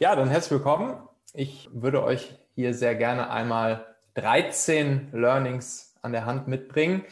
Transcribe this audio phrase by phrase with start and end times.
[0.00, 0.96] Ja, dann herzlich willkommen.
[1.34, 7.04] Ich würde euch hier sehr gerne einmal 13 Learnings an der Hand mitbringen,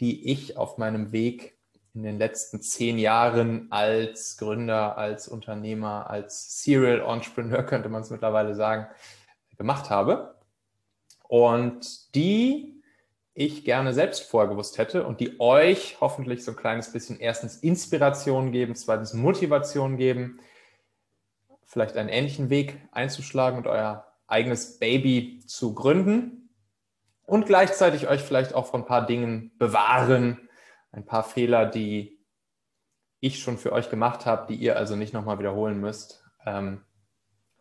[0.00, 1.58] die ich auf meinem Weg
[1.92, 8.08] in den letzten zehn Jahren als Gründer, als Unternehmer, als Serial Entrepreneur, könnte man es
[8.08, 8.86] mittlerweile sagen,
[9.58, 10.36] gemacht habe.
[11.28, 12.82] Und die
[13.34, 17.58] ich gerne selbst vorher gewusst hätte und die euch hoffentlich so ein kleines bisschen erstens
[17.58, 20.40] Inspiration geben, zweitens Motivation geben,
[21.72, 26.50] vielleicht einen ähnlichen Weg einzuschlagen und euer eigenes Baby zu gründen
[27.24, 30.50] und gleichzeitig euch vielleicht auch von ein paar Dingen bewahren,
[30.90, 32.20] ein paar Fehler, die
[33.20, 36.82] ich schon für euch gemacht habe, die ihr also nicht nochmal wiederholen müsst, ähm,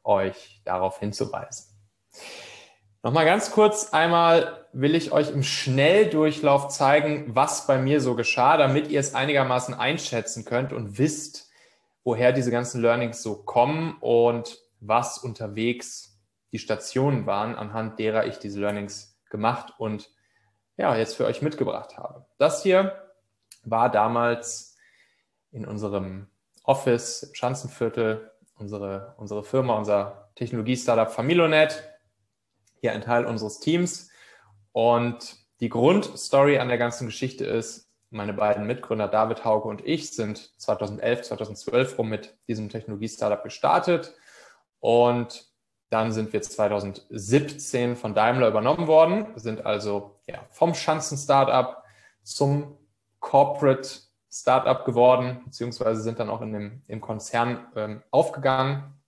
[0.04, 1.74] euch darauf hinzuweisen.
[3.04, 8.58] Nochmal ganz kurz einmal will ich euch im Schnelldurchlauf zeigen, was bei mir so geschah,
[8.58, 11.51] damit ihr es einigermaßen einschätzen könnt und wisst,
[12.04, 16.20] woher diese ganzen Learnings so kommen und was unterwegs
[16.52, 20.10] die Stationen waren, anhand derer ich diese Learnings gemacht und
[20.78, 22.26] ja, jetzt für euch mitgebracht habe.
[22.38, 23.08] Das hier
[23.64, 24.78] war damals
[25.52, 26.28] in unserem
[26.64, 31.84] Office im Schanzenviertel, unsere, unsere Firma, unser Technologie-Startup Familonet,
[32.80, 34.10] hier ein Teil unseres Teams.
[34.72, 40.12] Und die Grundstory an der ganzen Geschichte ist, meine beiden Mitgründer David Hauke und ich
[40.12, 44.14] sind 2011, 2012 rum mit diesem Technologie-Startup gestartet
[44.80, 45.50] und
[45.90, 51.84] dann sind wir 2017 von Daimler übernommen worden, sind also ja, vom Schanzen-Startup
[52.24, 52.78] zum
[53.20, 53.90] Corporate
[54.30, 59.02] Startup geworden, beziehungsweise sind dann auch in dem, im Konzern ähm, aufgegangen.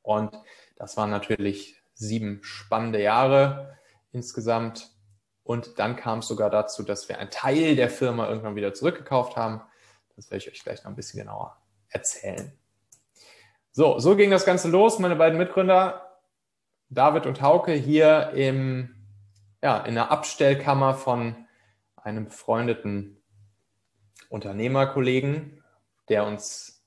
[0.00, 0.38] Und
[0.76, 3.76] das waren natürlich sieben spannende Jahre
[4.12, 4.95] insgesamt.
[5.46, 9.36] Und dann kam es sogar dazu, dass wir einen Teil der Firma irgendwann wieder zurückgekauft
[9.36, 9.62] haben.
[10.16, 11.56] Das werde ich euch gleich noch ein bisschen genauer
[11.88, 12.52] erzählen.
[13.70, 14.98] So, so ging das Ganze los.
[14.98, 16.18] Meine beiden Mitgründer,
[16.88, 18.92] David und Hauke, hier im,
[19.62, 21.46] ja, in der Abstellkammer von
[21.94, 23.22] einem befreundeten
[24.28, 25.62] Unternehmerkollegen,
[26.08, 26.84] der uns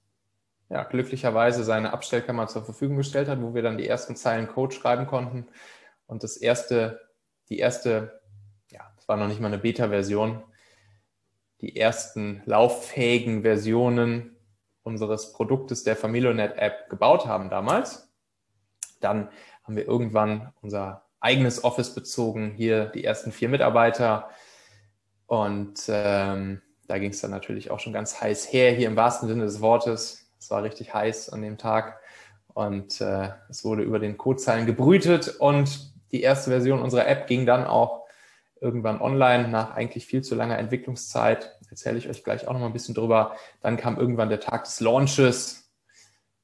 [0.68, 4.76] ja, glücklicherweise seine Abstellkammer zur Verfügung gestellt hat, wo wir dann die ersten Zeilen Code
[4.76, 5.48] schreiben konnten.
[6.08, 7.00] Und das erste,
[7.48, 8.19] die erste
[9.10, 10.44] war noch nicht mal eine Beta-Version,
[11.62, 14.38] die ersten lauffähigen Versionen
[14.84, 18.14] unseres Produktes der Familionet-App gebaut haben damals.
[19.02, 19.30] Dann
[19.64, 24.30] haben wir irgendwann unser eigenes Office bezogen, hier die ersten vier Mitarbeiter.
[25.26, 29.28] Und ähm, da ging es dann natürlich auch schon ganz heiß her, hier im wahrsten
[29.28, 30.32] Sinne des Wortes.
[30.40, 32.00] Es war richtig heiß an dem Tag
[32.48, 37.46] und äh, es wurde über den Codezeilen gebrütet und die erste Version unserer App ging
[37.46, 38.08] dann auch
[38.62, 41.58] irgendwann online nach eigentlich viel zu langer Entwicklungszeit.
[41.70, 43.36] Erzähle ich euch gleich auch noch mal ein bisschen drüber.
[43.62, 45.72] Dann kam irgendwann der Tag des Launches,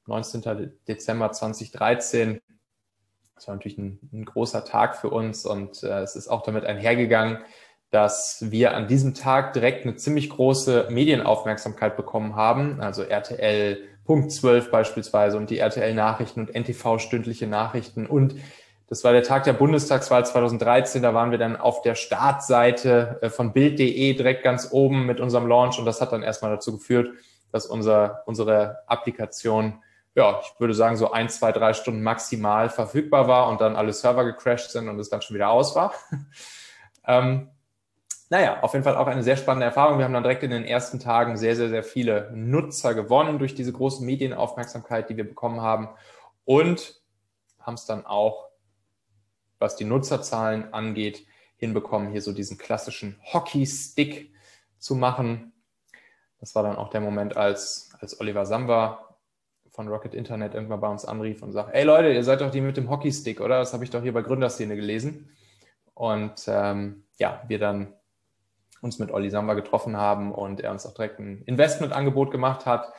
[0.06, 0.72] 19.
[0.86, 2.40] Dezember 2013.
[3.34, 6.64] Das war natürlich ein, ein großer Tag für uns und äh, es ist auch damit
[6.64, 7.38] einhergegangen,
[7.90, 12.80] dass wir an diesem Tag direkt eine ziemlich große Medienaufmerksamkeit bekommen haben.
[12.80, 18.36] Also RTL Punkt 12 beispielsweise und die RTL Nachrichten und NTV stündliche Nachrichten und
[18.88, 21.02] das war der Tag der Bundestagswahl 2013.
[21.02, 25.48] Da waren wir dann auf der Startseite äh, von Bild.de direkt ganz oben mit unserem
[25.48, 25.78] Launch.
[25.78, 27.10] Und das hat dann erstmal dazu geführt,
[27.50, 29.82] dass unser, unsere Applikation,
[30.14, 33.92] ja, ich würde sagen, so ein, zwei, drei Stunden maximal verfügbar war und dann alle
[33.92, 35.92] Server gecrashed sind und es dann schon wieder aus war.
[37.06, 37.50] ähm,
[38.28, 39.98] naja, auf jeden Fall auch eine sehr spannende Erfahrung.
[39.98, 43.54] Wir haben dann direkt in den ersten Tagen sehr, sehr, sehr viele Nutzer gewonnen durch
[43.54, 45.88] diese große Medienaufmerksamkeit, die wir bekommen haben
[46.44, 47.00] und
[47.60, 48.46] haben es dann auch
[49.58, 54.32] was die Nutzerzahlen angeht, hinbekommen, hier so diesen klassischen Hockey-Stick
[54.78, 55.52] zu machen.
[56.38, 59.16] Das war dann auch der Moment, als, als Oliver Samba
[59.70, 62.60] von Rocket Internet irgendwann bei uns anrief und sagt, ey Leute, ihr seid doch die
[62.60, 63.58] mit dem Hockey-Stick, oder?
[63.58, 65.30] Das habe ich doch hier bei Gründerszene gelesen.
[65.94, 67.92] Und ähm, ja, wir dann
[68.80, 72.92] uns mit Olli Samba getroffen haben und er uns auch direkt ein Investmentangebot gemacht hat,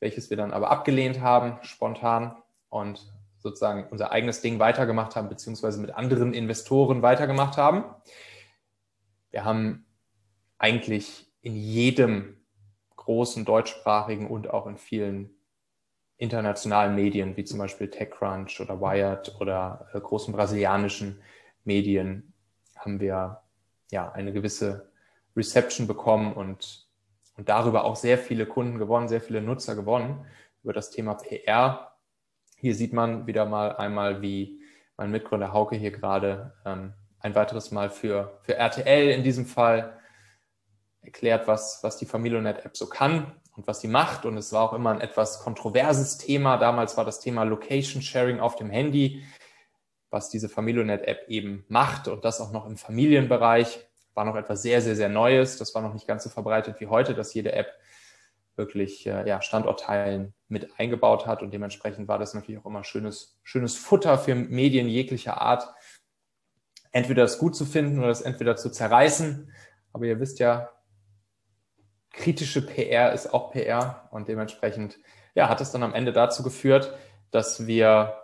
[0.00, 2.36] welches wir dann aber abgelehnt haben, spontan.
[2.68, 3.11] Und
[3.42, 7.84] sozusagen unser eigenes Ding weitergemacht haben, beziehungsweise mit anderen Investoren weitergemacht haben.
[9.30, 9.84] Wir haben
[10.58, 12.36] eigentlich in jedem
[12.96, 15.30] großen deutschsprachigen und auch in vielen
[16.18, 21.20] internationalen Medien, wie zum Beispiel TechCrunch oder Wired oder äh, großen brasilianischen
[21.64, 22.32] Medien,
[22.76, 23.42] haben wir
[23.90, 24.92] ja eine gewisse
[25.36, 26.86] Reception bekommen und,
[27.36, 30.24] und darüber auch sehr viele Kunden gewonnen, sehr viele Nutzer gewonnen
[30.62, 31.91] über das Thema PR
[32.62, 34.62] hier sieht man wieder mal einmal, wie
[34.96, 39.98] mein Mitgründer Hauke hier gerade ähm, ein weiteres Mal für, für RTL in diesem Fall
[41.00, 43.32] erklärt, was, was die Familionet-App so kann.
[43.56, 44.24] und was sie macht.
[44.24, 46.56] Und es war auch immer ein etwas kontroverses Thema.
[46.56, 49.24] Damals war das Thema Location Sharing auf dem Handy,
[50.08, 53.86] was diese Familionet-App eben macht und das auch noch im Familienbereich.
[54.14, 55.58] War noch etwas sehr, sehr, sehr Neues.
[55.58, 57.72] Das war noch nicht ganz so verbreitet wie heute, dass jede App
[58.56, 61.42] wirklich äh, ja, Standortteilen mit eingebaut hat.
[61.42, 65.72] Und dementsprechend war das natürlich auch immer schönes, schönes Futter für Medien jeglicher Art.
[66.90, 69.50] Entweder das gut zu finden oder das entweder zu zerreißen.
[69.92, 70.70] Aber ihr wisst ja,
[72.10, 74.98] kritische PR ist auch PR und dementsprechend
[75.34, 76.94] ja, hat es dann am Ende dazu geführt,
[77.30, 78.18] dass wir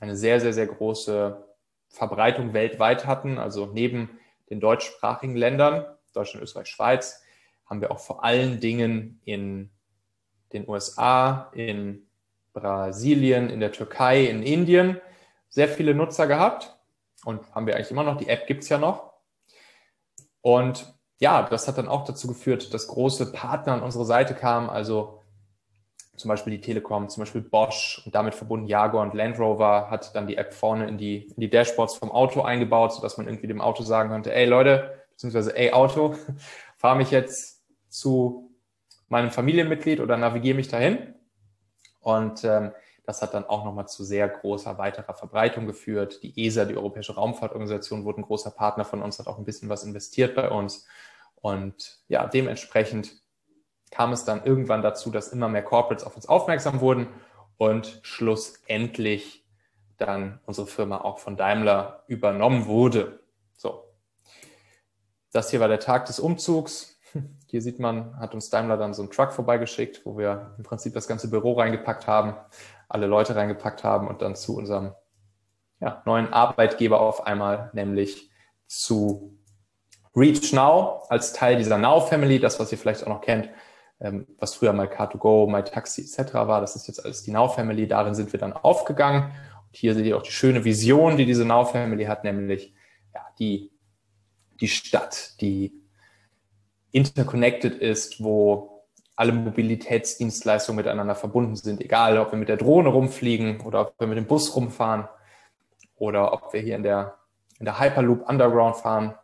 [0.00, 1.42] eine sehr, sehr, sehr große
[1.88, 3.38] Verbreitung weltweit hatten.
[3.38, 4.18] Also neben
[4.50, 7.22] den deutschsprachigen Ländern, Deutschland, Österreich, Schweiz,
[7.66, 9.70] haben wir auch vor allen Dingen in
[10.52, 12.06] den USA, in
[12.52, 15.00] Brasilien, in der Türkei, in Indien
[15.48, 16.76] sehr viele Nutzer gehabt
[17.24, 18.16] und haben wir eigentlich immer noch.
[18.16, 19.12] Die App gibt's ja noch.
[20.40, 24.68] Und ja, das hat dann auch dazu geführt, dass große Partner an unsere Seite kamen,
[24.68, 25.22] also
[26.16, 30.14] zum Beispiel die Telekom, zum Beispiel Bosch und damit verbunden Jaguar und Land Rover hat
[30.14, 33.46] dann die App vorne in die, in die Dashboards vom Auto eingebaut, sodass man irgendwie
[33.46, 36.14] dem Auto sagen konnte, ey Leute, beziehungsweise ey Auto,
[36.82, 38.50] fahre mich jetzt zu
[39.08, 41.14] meinem Familienmitglied oder navigiere mich dahin.
[42.00, 42.72] Und ähm,
[43.06, 46.20] das hat dann auch nochmal zu sehr großer weiterer Verbreitung geführt.
[46.24, 49.68] Die ESA, die Europäische Raumfahrtorganisation, wurde ein großer Partner von uns, hat auch ein bisschen
[49.68, 50.84] was investiert bei uns.
[51.36, 53.12] Und ja, dementsprechend
[53.92, 57.06] kam es dann irgendwann dazu, dass immer mehr Corporates auf uns aufmerksam wurden
[57.58, 59.46] und schlussendlich
[59.98, 63.20] dann unsere Firma auch von Daimler übernommen wurde.
[63.56, 63.91] So.
[65.32, 67.00] Das hier war der Tag des Umzugs.
[67.46, 70.94] Hier sieht man, hat uns Daimler dann so einen Truck vorbeigeschickt, wo wir im Prinzip
[70.94, 72.34] das ganze Büro reingepackt haben,
[72.88, 74.92] alle Leute reingepackt haben und dann zu unserem
[75.80, 78.30] ja, neuen Arbeitgeber auf einmal, nämlich
[78.66, 79.38] zu
[80.14, 83.48] Reach Now als Teil dieser Now Family, das, was ihr vielleicht auch noch kennt,
[84.00, 86.34] ähm, was früher mal Car2Go, MyTaxi etc.
[86.34, 87.88] war, das ist jetzt alles die Now Family.
[87.88, 89.24] Darin sind wir dann aufgegangen.
[89.24, 92.74] Und hier seht ihr auch die schöne Vision, die diese Now Family hat, nämlich
[93.14, 93.71] ja, die,
[94.62, 95.72] die Stadt, die
[96.92, 98.86] interconnected ist, wo
[99.16, 104.06] alle Mobilitätsdienstleistungen miteinander verbunden sind, egal ob wir mit der Drohne rumfliegen oder ob wir
[104.06, 105.08] mit dem Bus rumfahren
[105.96, 107.18] oder ob wir hier in der,
[107.58, 109.14] in der Hyperloop Underground fahren.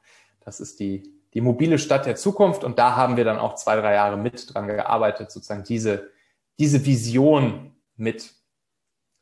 [0.44, 2.64] Das ist die, die mobile Stadt der Zukunft.
[2.64, 6.10] Und da haben wir dann auch zwei, drei Jahre mit dran gearbeitet, sozusagen diese,
[6.58, 8.34] diese Vision mit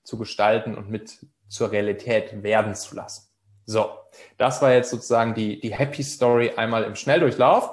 [0.03, 3.29] zu gestalten und mit zur Realität werden zu lassen.
[3.67, 3.91] So,
[4.39, 7.71] das war jetzt sozusagen die, die Happy Story einmal im Schnelldurchlauf.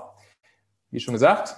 [0.89, 1.55] Wie schon gesagt,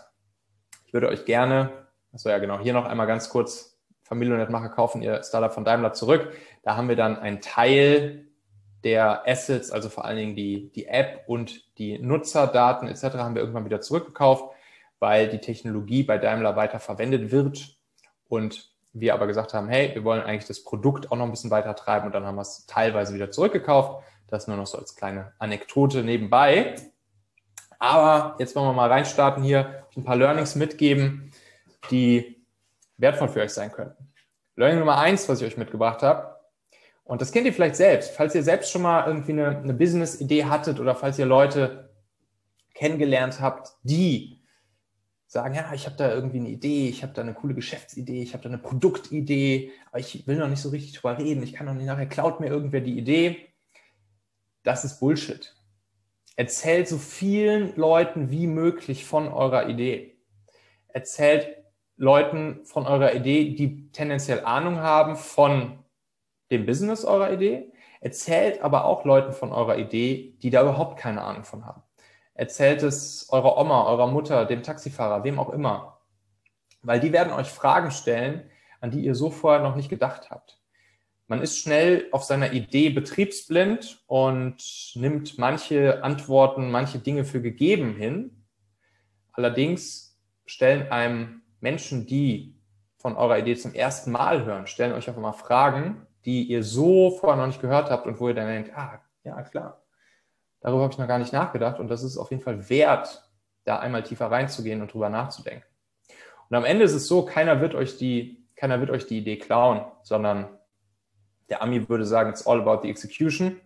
[0.86, 5.24] ich würde euch gerne, also ja genau, hier noch einmal ganz kurz Familiennetmacher kaufen ihr
[5.24, 6.34] Startup von Daimler zurück.
[6.64, 8.28] Da haben wir dann einen Teil
[8.84, 13.16] der Assets, also vor allen Dingen die, die App und die Nutzerdaten etc.
[13.16, 14.54] haben wir irgendwann wieder zurückgekauft,
[15.00, 17.78] weil die Technologie bei Daimler weiter verwendet wird
[18.28, 21.52] und wir aber gesagt haben, hey, wir wollen eigentlich das Produkt auch noch ein bisschen
[21.52, 24.04] weiter treiben und dann haben wir es teilweise wieder zurückgekauft.
[24.28, 26.76] Das nur noch so als kleine Anekdote nebenbei.
[27.80, 31.32] Aber jetzt wollen wir mal reinstarten hier, ein paar Learnings mitgeben,
[31.92, 32.46] die
[32.98, 34.12] wertvoll für euch sein könnten.
[34.56, 36.36] Learning Nummer eins, was ich euch mitgebracht habe,
[37.06, 38.12] und das kennt ihr vielleicht selbst.
[38.12, 41.94] Falls ihr selbst schon mal irgendwie eine, eine Business-Idee hattet oder falls ihr Leute
[42.74, 44.42] kennengelernt habt, die
[45.28, 48.34] sagen, ja, ich habe da irgendwie eine Idee, ich habe da eine coole Geschäftsidee, ich
[48.34, 51.68] habe da eine Produktidee, aber ich will noch nicht so richtig drüber reden, ich kann
[51.68, 53.54] noch nicht nachher, klaut mir irgendwer die Idee.
[54.66, 55.56] Das ist Bullshit.
[56.36, 60.18] Erzählt so vielen Leuten wie möglich von eurer Idee.
[60.88, 61.64] Erzählt
[61.98, 65.86] Leuten von eurer Idee, die tendenziell Ahnung haben von
[66.50, 71.22] dem Business eurer Idee, erzählt aber auch Leuten von eurer Idee, die da überhaupt keine
[71.22, 71.84] Ahnung von haben.
[72.34, 76.02] Erzählt es eurer Oma, eurer Mutter, dem Taxifahrer, wem auch immer.
[76.82, 78.50] Weil die werden euch Fragen stellen,
[78.82, 80.60] an die ihr so vorher noch nicht gedacht habt.
[81.28, 84.58] Man ist schnell auf seiner Idee betriebsblind und
[84.94, 88.46] nimmt manche Antworten, manche Dinge für gegeben hin.
[89.32, 92.56] Allerdings stellen einem Menschen, die
[92.98, 97.12] von eurer Idee zum ersten Mal hören, stellen euch auf einmal Fragen, die ihr so
[97.12, 99.84] vorher noch nicht gehört habt und wo ihr dann denkt, ah, ja, klar,
[100.62, 103.30] darüber habe ich noch gar nicht nachgedacht und das ist auf jeden Fall wert,
[103.64, 105.66] da einmal tiefer reinzugehen und drüber nachzudenken.
[106.50, 109.38] Und am Ende ist es so, keiner wird euch die, keiner wird euch die Idee
[109.38, 110.60] klauen, sondern
[111.50, 113.60] der Ami würde sagen, it's all about the execution.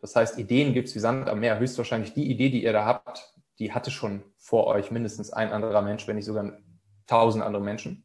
[0.00, 1.58] Das heißt, Ideen gibt es wie Sand am Meer.
[1.58, 5.82] Höchstwahrscheinlich die Idee, die ihr da habt, die hatte schon vor euch mindestens ein anderer
[5.82, 6.58] Mensch, wenn nicht sogar
[7.06, 8.04] tausend andere Menschen.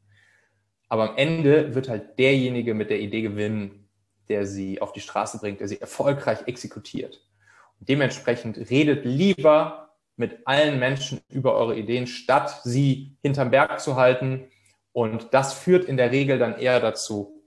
[0.90, 3.90] Aber am Ende wird halt derjenige mit der Idee gewinnen,
[4.30, 7.22] der sie auf die Straße bringt, der sie erfolgreich exekutiert.
[7.80, 13.96] Und dementsprechend redet lieber mit allen Menschen über eure Ideen, statt sie hinterm Berg zu
[13.96, 14.50] halten.
[14.92, 17.43] Und das führt in der Regel dann eher dazu,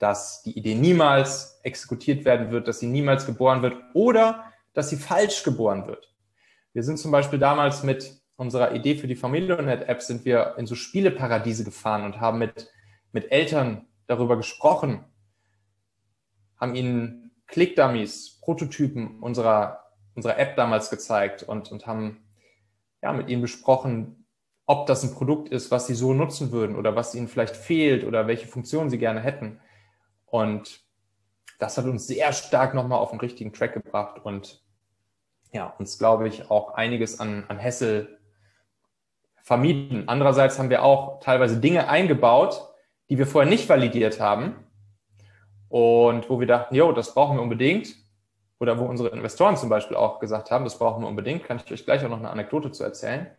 [0.00, 4.96] dass die Idee niemals exekutiert werden wird, dass sie niemals geboren wird oder dass sie
[4.96, 6.12] falsch geboren wird.
[6.72, 10.74] Wir sind zum Beispiel damals mit unserer Idee für die Familionet-App sind wir in so
[10.74, 12.72] Spieleparadiese gefahren und haben mit,
[13.12, 15.04] mit Eltern darüber gesprochen,
[16.58, 22.24] haben ihnen Click-Dummies, Prototypen unserer, unserer App damals gezeigt und, und haben
[23.02, 24.26] ja, mit ihnen besprochen,
[24.64, 28.04] ob das ein Produkt ist, was sie so nutzen würden oder was ihnen vielleicht fehlt
[28.04, 29.60] oder welche Funktionen sie gerne hätten.
[30.30, 30.80] Und
[31.58, 34.62] das hat uns sehr stark nochmal auf den richtigen Track gebracht und
[35.52, 38.18] ja, uns, glaube ich, auch einiges an, an Hessel
[39.42, 40.04] vermieden.
[40.08, 42.72] Andererseits haben wir auch teilweise Dinge eingebaut,
[43.08, 44.54] die wir vorher nicht validiert haben
[45.68, 47.96] und wo wir dachten, jo, das brauchen wir unbedingt.
[48.60, 51.72] Oder wo unsere Investoren zum Beispiel auch gesagt haben, das brauchen wir unbedingt, kann ich
[51.72, 53.30] euch gleich auch noch eine Anekdote zu erzählen.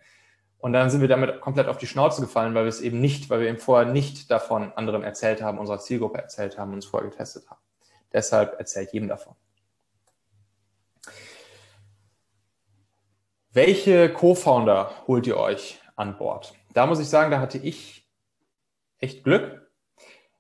[0.62, 3.32] Und dann sind wir damit komplett auf die Schnauze gefallen, weil wir es eben nicht,
[3.32, 6.86] weil wir eben vorher nicht davon anderen erzählt haben, unserer Zielgruppe erzählt haben und uns
[6.86, 7.60] vorher getestet haben.
[8.14, 9.36] Deshalb erzählt jedem davon.
[13.52, 16.54] Welche Co-Founder holt ihr euch an Bord.
[16.74, 18.08] Da muss ich sagen, da hatte ich
[19.00, 19.68] echt Glück.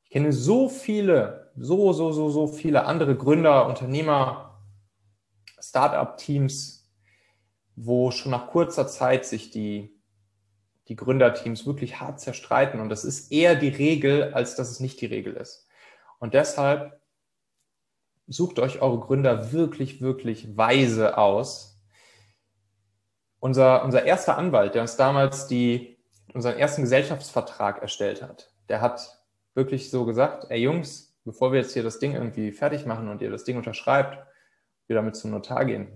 [0.04, 4.62] Ich kenne so viele, so, so, so, so viele andere Gründer, Unternehmer,
[5.60, 6.90] Startup-Teams,
[7.76, 10.01] wo schon nach kurzer Zeit sich die,
[10.92, 12.82] die Gründerteams wirklich hart zerstreiten.
[12.82, 15.66] Und das ist eher die Regel, als dass es nicht die Regel ist.
[16.20, 17.00] Und deshalb
[18.28, 21.82] sucht euch eure Gründer wirklich, wirklich weise aus,
[23.40, 25.98] unser, unser erster Anwalt, der uns damals die,
[26.34, 31.72] unseren ersten Gesellschaftsvertrag erstellt hat, der hat wirklich so gesagt, ey Jungs, bevor wir jetzt
[31.72, 34.18] hier das Ding irgendwie fertig machen und ihr das Ding unterschreibt,
[34.88, 35.88] wir damit zum Notar gehen,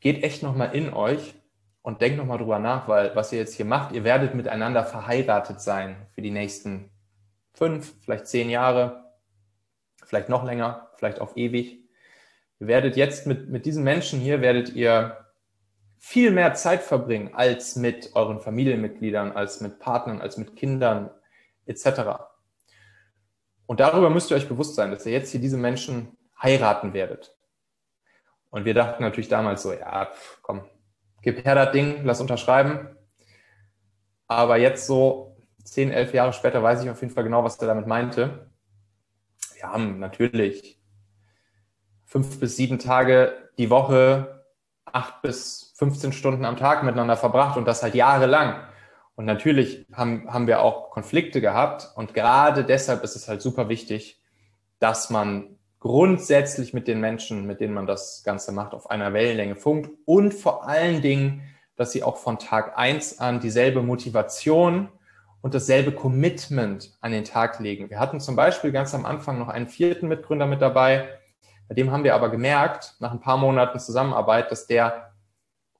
[0.00, 1.39] geht echt nochmal in euch
[1.82, 5.60] und denkt nochmal drüber nach, weil was ihr jetzt hier macht, ihr werdet miteinander verheiratet
[5.60, 6.90] sein für die nächsten
[7.52, 9.12] fünf, vielleicht zehn Jahre,
[10.04, 11.88] vielleicht noch länger, vielleicht auf ewig.
[12.58, 15.16] Ihr werdet jetzt mit, mit diesen Menschen hier, werdet ihr
[15.98, 21.10] viel mehr Zeit verbringen als mit euren Familienmitgliedern, als mit Partnern, als mit Kindern
[21.66, 22.22] etc.
[23.66, 27.36] Und darüber müsst ihr euch bewusst sein, dass ihr jetzt hier diese Menschen heiraten werdet.
[28.50, 30.10] Und wir dachten natürlich damals so, ja,
[30.42, 30.62] komm,
[31.22, 32.88] gib her das Ding, lass unterschreiben.
[34.26, 37.66] Aber jetzt so zehn, elf Jahre später weiß ich auf jeden Fall genau, was er
[37.66, 38.50] damit meinte.
[39.54, 40.80] Wir haben natürlich
[42.04, 44.44] fünf bis sieben Tage die Woche
[44.92, 48.62] acht bis 15 Stunden am Tag miteinander verbracht und das halt jahrelang.
[49.14, 53.68] Und natürlich haben, haben wir auch Konflikte gehabt und gerade deshalb ist es halt super
[53.68, 54.20] wichtig,
[54.78, 59.56] dass man grundsätzlich mit den Menschen, mit denen man das Ganze macht, auf einer Wellenlänge
[59.56, 61.42] funkt und vor allen Dingen,
[61.76, 64.88] dass sie auch von Tag eins an dieselbe Motivation
[65.40, 67.88] und dasselbe Commitment an den Tag legen.
[67.88, 71.08] Wir hatten zum Beispiel ganz am Anfang noch einen vierten Mitgründer mit dabei,
[71.70, 75.12] bei dem haben wir aber gemerkt, nach ein paar Monaten Zusammenarbeit, dass der,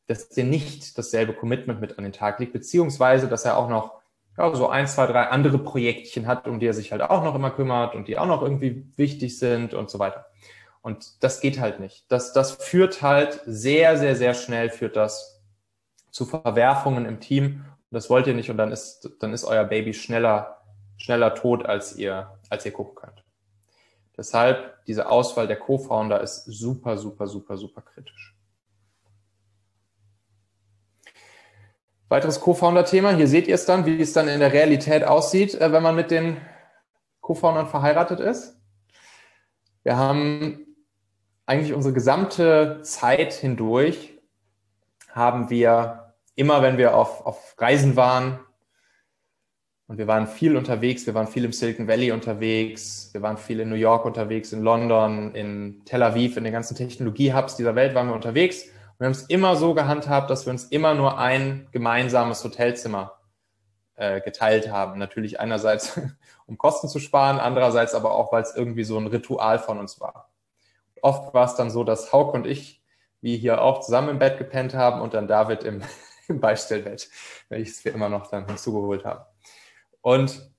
[0.07, 4.00] dass der nicht dasselbe Commitment mit an den Tag legt, beziehungsweise, dass er auch noch
[4.37, 7.35] ja, so ein, zwei, drei andere Projektchen hat, um die er sich halt auch noch
[7.35, 10.27] immer kümmert und die auch noch irgendwie wichtig sind und so weiter.
[10.83, 12.11] Und das geht halt nicht.
[12.11, 15.43] Das, das führt halt sehr, sehr, sehr schnell führt das
[16.11, 17.65] zu Verwerfungen im Team.
[17.91, 20.63] Und das wollt ihr nicht und dann ist, dann ist euer Baby schneller,
[20.97, 23.25] schneller tot, als ihr, als ihr gucken könnt.
[24.17, 28.35] Deshalb diese Auswahl der Co-Founder ist super, super, super, super kritisch.
[32.11, 33.13] Weiteres Co-Founder-Thema.
[33.13, 35.95] Hier seht ihr es dann, wie es dann in der Realität aussieht, äh, wenn man
[35.95, 36.37] mit den
[37.21, 38.61] Co-Foundern verheiratet ist.
[39.85, 40.67] Wir haben
[41.47, 44.19] eigentlich unsere gesamte Zeit hindurch,
[45.09, 48.41] haben wir immer, wenn wir auf, auf Reisen waren,
[49.87, 53.59] und wir waren viel unterwegs, wir waren viel im Silicon Valley unterwegs, wir waren viel
[53.59, 57.97] in New York unterwegs, in London, in Tel Aviv, in den ganzen Technologie-Hubs dieser Welt
[57.97, 58.67] waren wir unterwegs.
[59.01, 63.19] Wir haben es immer so gehandhabt, dass wir uns immer nur ein gemeinsames Hotelzimmer
[63.95, 64.99] äh, geteilt haben.
[64.99, 65.99] Natürlich einerseits,
[66.47, 70.03] um Kosten zu sparen, andererseits aber auch, weil es irgendwie so ein Ritual von uns
[70.03, 70.31] war.
[71.01, 72.85] Oft war es dann so, dass Hauk und ich,
[73.23, 75.81] wie hier auch, zusammen im Bett gepennt haben und dann David im,
[76.29, 77.09] im Beistellbett,
[77.49, 79.25] welches wir immer noch dann hinzugeholt haben.
[80.03, 80.53] Und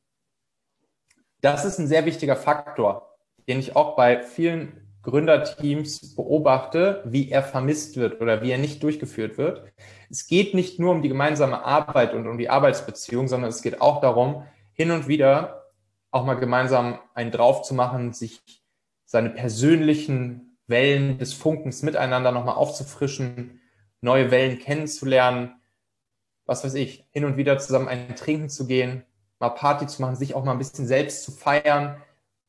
[1.42, 7.44] das ist ein sehr wichtiger Faktor, den ich auch bei vielen Gründerteams beobachte, wie er
[7.44, 9.64] vermisst wird oder wie er nicht durchgeführt wird.
[10.10, 13.82] Es geht nicht nur um die gemeinsame Arbeit und um die Arbeitsbeziehung, sondern es geht
[13.82, 14.44] auch darum,
[14.74, 15.72] hin und wieder
[16.12, 18.42] auch mal gemeinsam einen drauf zu machen, sich
[19.06, 23.62] seine persönlichen Wellen des Funkens miteinander nochmal aufzufrischen,
[24.02, 25.56] neue Wellen kennenzulernen,
[26.46, 29.04] was weiß ich, hin und wieder zusammen einen trinken zu gehen,
[29.40, 32.02] mal Party zu machen, sich auch mal ein bisschen selbst zu feiern,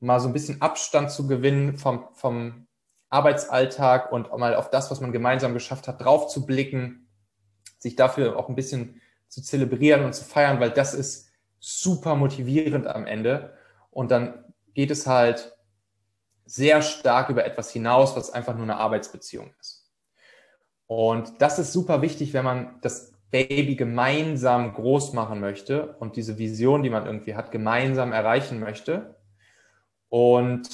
[0.03, 2.67] mal so ein bisschen Abstand zu gewinnen vom, vom
[3.09, 7.09] Arbeitsalltag und mal auf das, was man gemeinsam geschafft hat, drauf zu blicken,
[7.79, 12.87] sich dafür auch ein bisschen zu zelebrieren und zu feiern, weil das ist super motivierend
[12.87, 13.55] am Ende.
[13.91, 14.45] Und dann
[14.75, 15.57] geht es halt
[16.45, 19.91] sehr stark über etwas hinaus, was einfach nur eine Arbeitsbeziehung ist.
[20.87, 26.37] Und das ist super wichtig, wenn man das Baby gemeinsam groß machen möchte und diese
[26.37, 29.17] Vision, die man irgendwie hat, gemeinsam erreichen möchte.
[30.13, 30.69] Und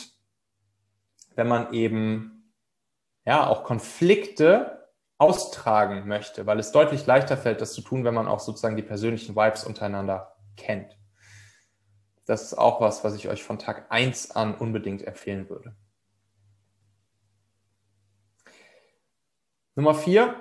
[1.36, 2.52] wenn man eben
[3.24, 8.26] ja auch Konflikte austragen möchte, weil es deutlich leichter fällt, das zu tun, wenn man
[8.26, 10.98] auch sozusagen die persönlichen Vibes untereinander kennt.
[12.24, 15.76] Das ist auch was, was ich euch von Tag 1 an unbedingt empfehlen würde.
[19.76, 20.34] Nummer 4.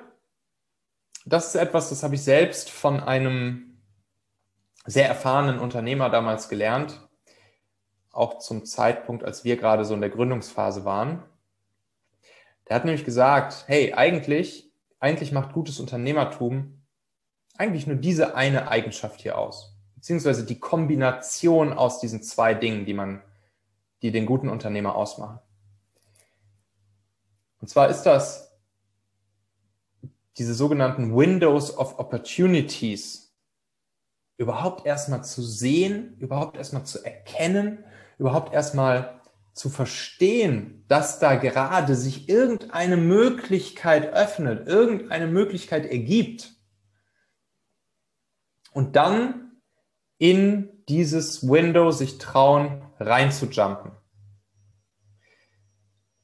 [1.28, 3.80] Das ist etwas, das habe ich selbst von einem
[4.88, 7.07] sehr erfahrenen Unternehmer damals gelernt
[8.18, 11.24] auch zum Zeitpunkt, als wir gerade so in der Gründungsphase waren.
[12.68, 16.78] Der hat nämlich gesagt, hey, eigentlich, eigentlich macht gutes Unternehmertum
[17.58, 19.76] eigentlich nur diese eine Eigenschaft hier aus.
[19.96, 23.24] Beziehungsweise die Kombination aus diesen zwei Dingen, die man,
[24.02, 25.40] die den guten Unternehmer ausmachen.
[27.60, 28.56] Und zwar ist das
[30.38, 33.36] diese sogenannten Windows of Opportunities
[34.38, 37.84] überhaupt erstmal zu sehen, überhaupt erstmal zu erkennen
[38.18, 39.22] überhaupt erstmal
[39.54, 46.54] zu verstehen, dass da gerade sich irgendeine Möglichkeit öffnet, irgendeine Möglichkeit ergibt.
[48.72, 49.52] Und dann
[50.20, 53.92] in dieses Window sich trauen, reinzujumpen.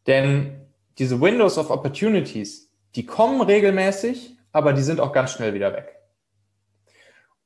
[0.05, 0.67] Denn
[1.00, 6.00] diese Windows of Opportunities, die kommen regelmäßig, aber die sind auch ganz schnell wieder weg.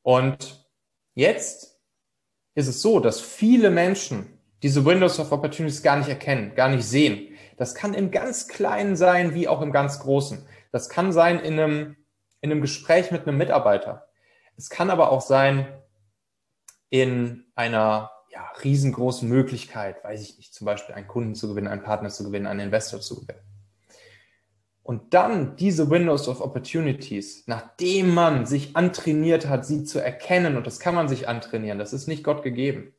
[0.02, 0.68] Und
[1.14, 1.80] jetzt
[2.56, 6.86] ist es so, dass viele Menschen diese Windows of Opportunities gar nicht erkennen, gar nicht
[6.86, 7.36] sehen.
[7.58, 10.46] Das kann im ganz Kleinen sein, wie auch im ganz Großen.
[10.72, 11.96] Das kann sein in einem,
[12.42, 14.08] in einem Gespräch mit einem Mitarbeiter.
[14.58, 15.68] Es kann aber auch sein
[16.90, 21.84] in einer ja, riesengroßen Möglichkeit, weiß ich nicht, zum Beispiel einen Kunden zu gewinnen, einen
[21.84, 23.42] Partner zu gewinnen, einen Investor zu gewinnen.
[24.84, 30.66] Und dann diese Windows of Opportunities, nachdem man sich antrainiert hat, sie zu erkennen, und
[30.66, 32.94] das kann man sich antrainieren, das ist nicht Gott gegeben,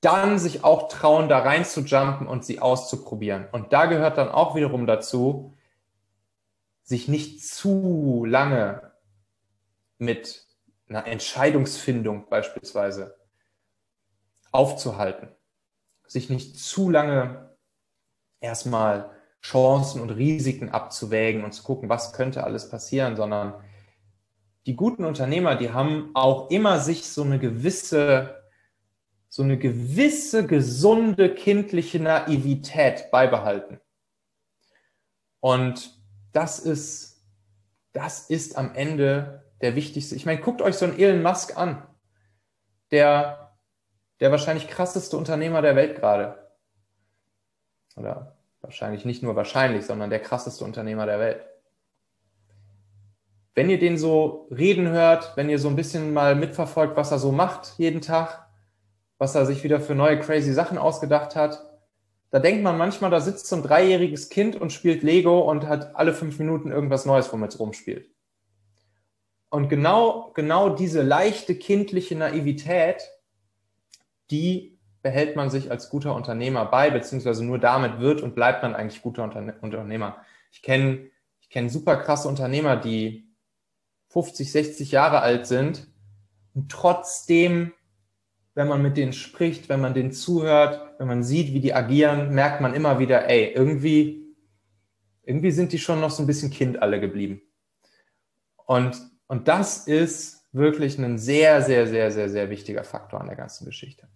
[0.00, 3.46] dann sich auch trauen, da rein zu jumpen und sie auszuprobieren.
[3.50, 5.54] Und da gehört dann auch wiederum dazu,
[6.82, 8.92] sich nicht zu lange
[9.98, 10.46] mit
[10.88, 13.16] einer Entscheidungsfindung beispielsweise
[14.52, 15.28] aufzuhalten.
[16.06, 17.56] Sich nicht zu lange
[18.40, 19.10] erstmal
[19.42, 23.54] Chancen und Risiken abzuwägen und zu gucken, was könnte alles passieren, sondern
[24.66, 28.45] die guten Unternehmer, die haben auch immer sich so eine gewisse
[29.28, 33.80] so eine gewisse gesunde kindliche Naivität beibehalten.
[35.40, 36.00] Und
[36.32, 37.24] das ist,
[37.92, 40.14] das ist am Ende der wichtigste.
[40.14, 41.86] Ich meine, guckt euch so einen Elon Musk an.
[42.90, 43.56] Der,
[44.20, 46.52] der wahrscheinlich krasseste Unternehmer der Welt gerade.
[47.96, 51.46] Oder wahrscheinlich nicht nur wahrscheinlich, sondern der krasseste Unternehmer der Welt.
[53.54, 57.18] Wenn ihr den so reden hört, wenn ihr so ein bisschen mal mitverfolgt, was er
[57.18, 58.45] so macht jeden Tag,
[59.18, 61.64] was er sich wieder für neue crazy Sachen ausgedacht hat.
[62.30, 65.94] Da denkt man manchmal, da sitzt so ein dreijähriges Kind und spielt Lego und hat
[65.96, 68.10] alle fünf Minuten irgendwas Neues, womit es rumspielt.
[69.48, 73.02] Und genau, genau diese leichte kindliche Naivität,
[74.30, 78.74] die behält man sich als guter Unternehmer bei, beziehungsweise nur damit wird und bleibt man
[78.74, 79.22] eigentlich guter
[79.62, 80.16] Unternehmer.
[80.50, 83.32] Ich kenne ich kenn super krasse Unternehmer, die
[84.08, 85.86] 50, 60 Jahre alt sind
[86.54, 87.72] und trotzdem
[88.56, 92.34] wenn man mit denen spricht, wenn man denen zuhört, wenn man sieht, wie die agieren,
[92.34, 94.34] merkt man immer wieder, ey, irgendwie,
[95.24, 97.42] irgendwie sind die schon noch so ein bisschen Kind alle geblieben.
[98.64, 103.36] Und, und das ist wirklich ein sehr, sehr, sehr, sehr, sehr wichtiger Faktor an der
[103.36, 104.08] ganzen Geschichte.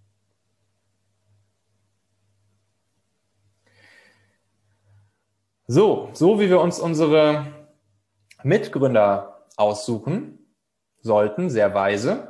[5.66, 7.46] So, so wie wir uns unsere
[8.42, 10.38] Mitgründer aussuchen
[11.02, 12.29] sollten, sehr weise,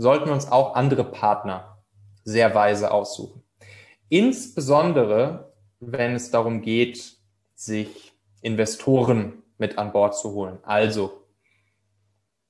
[0.00, 1.78] sollten wir uns auch andere Partner
[2.24, 3.42] sehr weise aussuchen.
[4.08, 7.16] Insbesondere, wenn es darum geht,
[7.54, 10.58] sich Investoren mit an Bord zu holen.
[10.62, 11.26] Also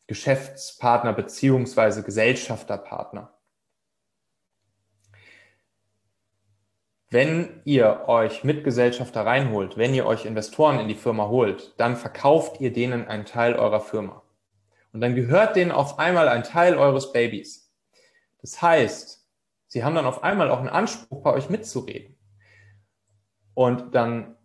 [0.07, 3.35] Geschäftspartner beziehungsweise Gesellschafterpartner.
[7.11, 12.61] wenn ihr euch Mitgesellschafter reinholt, wenn ihr euch Investoren in die Firma holt, dann verkauft
[12.61, 14.23] ihr denen einen Teil eurer Firma.
[14.92, 17.72] Und dann gehört denen auf einmal ein Teil eures Babys.
[18.40, 19.26] Das heißt,
[19.68, 22.16] sie haben dann auf einmal auch einen Anspruch, bei euch mitzureden.
[23.55, 24.37] Und dann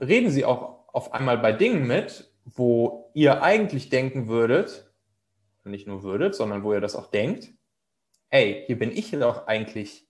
[0.00, 4.92] reden sie auch auf einmal bei Dingen mit, wo ihr eigentlich denken würdet,
[5.64, 7.52] nicht nur würdet, sondern wo ihr das auch denkt,
[8.30, 10.08] ey, hier bin ich doch eigentlich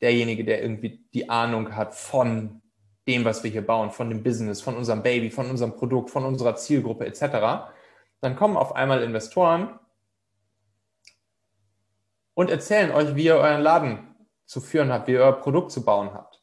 [0.00, 2.60] derjenige, der irgendwie die Ahnung hat von
[3.08, 6.24] dem, was wir hier bauen, von dem Business, von unserem Baby, von unserem Produkt, von
[6.24, 7.72] unserer Zielgruppe etc.,
[8.22, 9.78] dann kommen auf einmal Investoren
[12.34, 14.14] und erzählen euch, wie ihr euren Laden
[14.46, 16.40] zu führen habt, wie ihr euer Produkt zu bauen habt.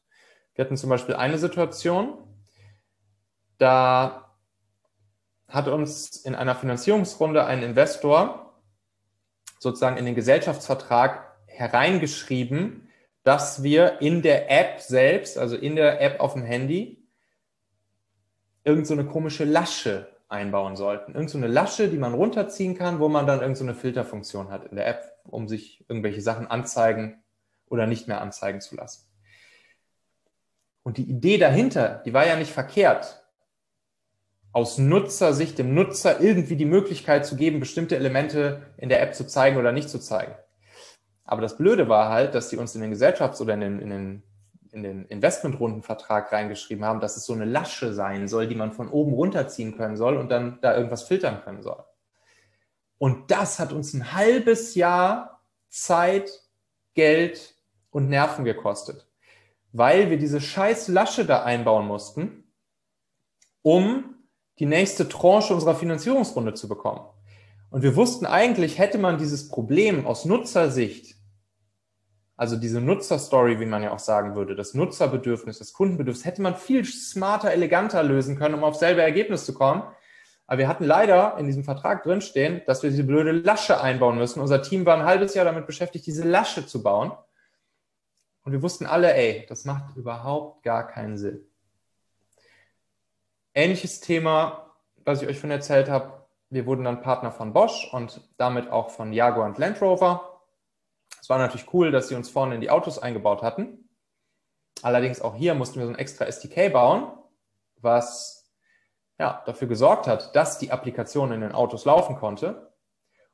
[0.53, 2.17] Wir hatten zum Beispiel eine Situation,
[3.57, 4.35] da
[5.47, 8.61] hat uns in einer Finanzierungsrunde ein Investor
[9.57, 12.89] sozusagen in den Gesellschaftsvertrag hereingeschrieben,
[13.23, 17.07] dass wir in der App selbst, also in der App auf dem Handy,
[18.65, 21.15] irgend so eine komische Lasche einbauen sollten.
[21.15, 24.49] Irgend so eine Lasche, die man runterziehen kann, wo man dann irgend so eine Filterfunktion
[24.49, 27.21] hat in der App, um sich irgendwelche Sachen anzeigen
[27.67, 29.07] oder nicht mehr anzeigen zu lassen.
[30.83, 33.23] Und die Idee dahinter, die war ja nicht verkehrt.
[34.51, 39.27] Aus Nutzersicht dem Nutzer irgendwie die Möglichkeit zu geben, bestimmte Elemente in der App zu
[39.27, 40.33] zeigen oder nicht zu zeigen.
[41.25, 43.89] Aber das Blöde war halt, dass die uns in den Gesellschafts- oder in den, in
[43.89, 44.23] den,
[44.71, 48.89] in den Investmentrundenvertrag reingeschrieben haben, dass es so eine Lasche sein soll, die man von
[48.89, 51.83] oben runterziehen können soll und dann da irgendwas filtern können soll.
[52.97, 56.29] Und das hat uns ein halbes Jahr Zeit,
[56.93, 57.55] Geld
[57.91, 59.07] und Nerven gekostet,
[59.71, 62.51] weil wir diese scheiß Lasche da einbauen mussten,
[63.61, 64.15] um
[64.59, 67.01] die nächste Tranche unserer Finanzierungsrunde zu bekommen.
[67.69, 71.15] Und wir wussten eigentlich, hätte man dieses Problem aus Nutzersicht
[72.39, 76.55] also diese Nutzerstory, wie man ja auch sagen würde, das Nutzerbedürfnis, das Kundenbedürfnis, hätte man
[76.55, 79.83] viel smarter, eleganter lösen können, um auf selbe Ergebnis zu kommen.
[80.47, 84.39] Aber wir hatten leider in diesem Vertrag drinstehen, dass wir diese blöde Lasche einbauen müssen.
[84.39, 87.11] Unser Team war ein halbes Jahr damit beschäftigt, diese Lasche zu bauen.
[88.45, 91.45] Und wir wussten alle, ey, das macht überhaupt gar keinen Sinn.
[93.53, 96.25] Ähnliches Thema, was ich euch schon erzählt habe.
[96.49, 100.28] Wir wurden dann Partner von Bosch und damit auch von Jaguar und Land Rover.
[101.29, 103.87] Es war natürlich cool, dass sie uns vorne in die Autos eingebaut hatten.
[104.81, 107.11] Allerdings auch hier mussten wir so ein extra SDK bauen,
[107.75, 108.51] was
[109.19, 112.73] ja, dafür gesorgt hat, dass die Applikation in den Autos laufen konnte.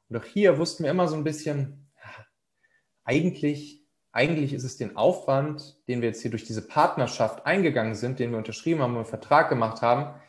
[0.10, 1.90] Und auch hier wussten wir immer so ein bisschen,
[3.06, 8.20] eigentlich, eigentlich ist es den Aufwand, den wir jetzt hier durch diese Partnerschaft eingegangen sind,
[8.20, 10.20] den wir unterschrieben haben und einen Vertrag gemacht haben,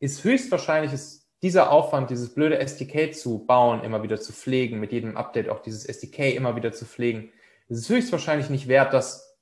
[0.00, 4.92] ist höchstwahrscheinlich ist dieser Aufwand, dieses blöde SDK zu bauen, immer wieder zu pflegen, mit
[4.92, 7.30] jedem Update auch dieses SDK immer wieder zu pflegen,
[7.68, 9.36] ist es höchstwahrscheinlich nicht wert, dass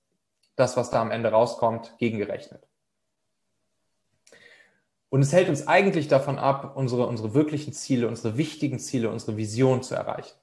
[0.57, 2.67] das, was da am Ende rauskommt, gegengerechnet.
[5.11, 9.37] Und es hält uns eigentlich davon ab, unsere, unsere wirklichen Ziele, unsere wichtigen Ziele, unsere
[9.37, 10.37] Vision zu erreichen.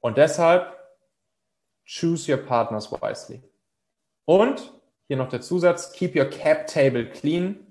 [0.00, 0.76] Und deshalb
[1.86, 3.44] choose your partners wisely.
[4.24, 4.72] Und
[5.06, 7.67] hier noch der Zusatz, keep your cap table clean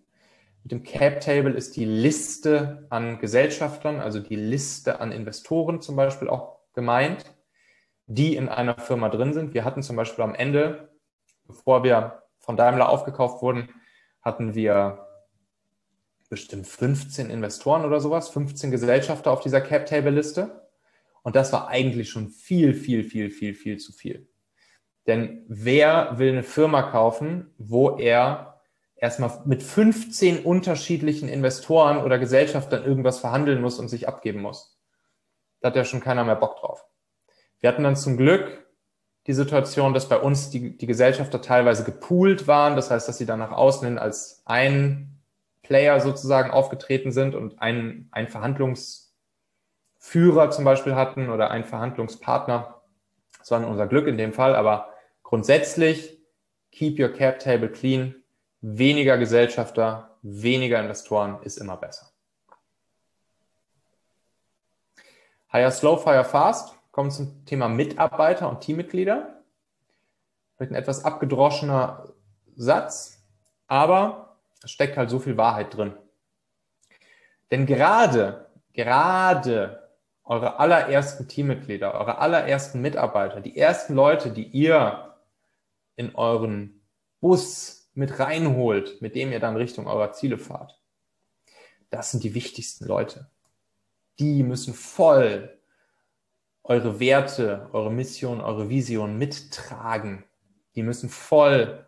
[0.67, 5.95] mit dem Cap Table ist die Liste an Gesellschaftern, also die Liste an Investoren zum
[5.95, 7.23] Beispiel auch gemeint,
[8.05, 9.53] die in einer Firma drin sind.
[9.53, 10.89] Wir hatten zum Beispiel am Ende,
[11.45, 13.69] bevor wir von Daimler aufgekauft wurden,
[14.21, 15.07] hatten wir
[16.29, 20.67] bestimmt 15 Investoren oder sowas, 15 Gesellschafter auf dieser Cap Table Liste.
[21.23, 24.27] Und das war eigentlich schon viel, viel, viel, viel, viel zu viel.
[25.05, 28.56] Denn wer will eine Firma kaufen, wo er
[28.97, 34.77] erstmal mit 15 unterschiedlichen Investoren oder Gesellschaftern irgendwas verhandeln muss und sich abgeben muss.
[35.61, 36.85] Da hat ja schon keiner mehr Bock drauf.
[37.59, 38.65] Wir hatten dann zum Glück
[39.27, 42.75] die Situation, dass bei uns die, die Gesellschafter teilweise gepoolt waren.
[42.75, 45.19] Das heißt, dass sie dann nach außen hin als ein
[45.63, 52.81] Player sozusagen aufgetreten sind und einen, einen Verhandlungsführer zum Beispiel hatten oder einen Verhandlungspartner.
[53.39, 56.21] Das war unser Glück in dem Fall, aber grundsätzlich
[56.71, 58.15] keep your cap table clean
[58.61, 62.11] weniger Gesellschafter, weniger Investoren ist immer besser.
[65.51, 66.75] Hire Slow, Fire Fast.
[66.91, 69.43] Kommen zum Thema Mitarbeiter und Teammitglieder.
[70.55, 72.13] Vielleicht ein etwas abgedroschener
[72.55, 73.23] Satz,
[73.67, 75.93] aber es steckt halt so viel Wahrheit drin.
[77.51, 79.87] Denn gerade, gerade
[80.23, 85.15] eure allerersten Teammitglieder, eure allerersten Mitarbeiter, die ersten Leute, die ihr
[85.95, 86.83] in euren
[87.21, 90.79] Bus, mit reinholt, mit dem ihr dann Richtung eurer Ziele fahrt.
[91.89, 93.29] Das sind die wichtigsten Leute.
[94.19, 95.57] Die müssen voll
[96.63, 100.23] eure Werte, eure Mission, eure Vision mittragen.
[100.75, 101.85] Die müssen voll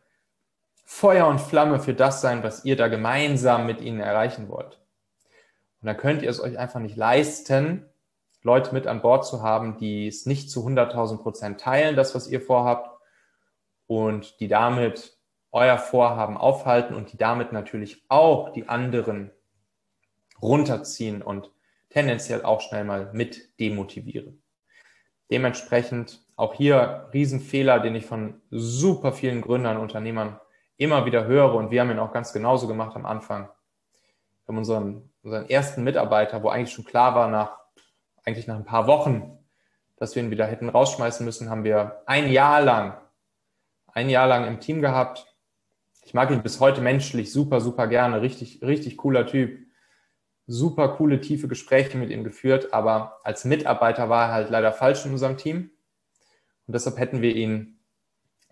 [0.85, 4.79] Feuer und Flamme für das sein, was ihr da gemeinsam mit ihnen erreichen wollt.
[5.81, 7.85] Und dann könnt ihr es euch einfach nicht leisten,
[8.41, 12.27] Leute mit an Bord zu haben, die es nicht zu 100.000 Prozent teilen, das, was
[12.27, 12.89] ihr vorhabt,
[13.85, 15.18] und die damit
[15.51, 19.31] euer Vorhaben aufhalten und die damit natürlich auch die anderen
[20.41, 21.51] runterziehen und
[21.89, 24.41] tendenziell auch schnell mal mit demotivieren.
[25.31, 30.39] Dementsprechend auch hier Riesenfehler, den ich von super vielen Gründern, Unternehmern
[30.77, 33.49] immer wieder höre und wir haben ihn auch ganz genauso gemacht am Anfang.
[34.45, 37.57] Wir haben unseren, unseren ersten Mitarbeiter, wo eigentlich schon klar war, nach,
[38.23, 39.37] eigentlich nach ein paar Wochen,
[39.97, 42.97] dass wir ihn wieder hätten rausschmeißen müssen, haben wir ein Jahr lang,
[43.87, 45.28] ein Jahr lang im Team gehabt.
[46.09, 48.23] Ich mag ihn bis heute menschlich super, super gerne.
[48.23, 49.59] Richtig, richtig cooler Typ
[50.47, 55.05] super coole, tiefe Gespräche mit ihm geführt, aber als Mitarbeiter war er halt leider falsch
[55.05, 55.69] in unserem Team.
[56.65, 57.79] Und deshalb hätten wir ihn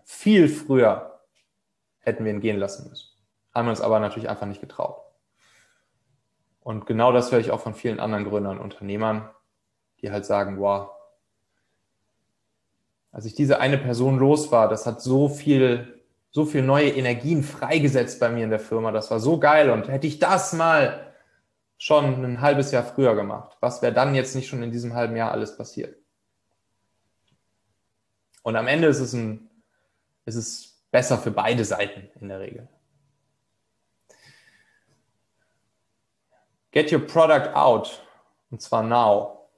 [0.04, 1.20] viel früher
[1.98, 3.08] hätten wir ihn gehen lassen müssen.
[3.52, 5.02] Haben wir uns aber natürlich einfach nicht getraut.
[6.60, 9.28] Und genau das höre ich auch von vielen anderen Gründern Unternehmern,
[10.00, 10.90] die halt sagen, wow,
[13.10, 15.97] als ich diese eine Person los war, das hat so viel,
[16.30, 18.92] so viel neue Energien freigesetzt bei mir in der Firma.
[18.92, 19.70] Das war so geil.
[19.70, 21.14] Und hätte ich das mal
[21.78, 23.56] schon ein halbes Jahr früher gemacht?
[23.60, 25.96] Was wäre dann jetzt nicht schon in diesem halben Jahr alles passiert?
[28.42, 29.50] Und am Ende ist es, ein,
[30.24, 32.68] ist es besser für beide Seiten in der Regel.
[36.70, 38.04] Get your product out.
[38.50, 39.48] Und zwar now.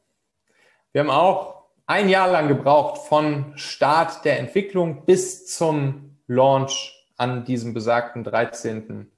[0.92, 7.45] Wir haben auch ein Jahr lang gebraucht von Start der Entwicklung bis zum Launch an
[7.45, 9.11] diesem besagten 13.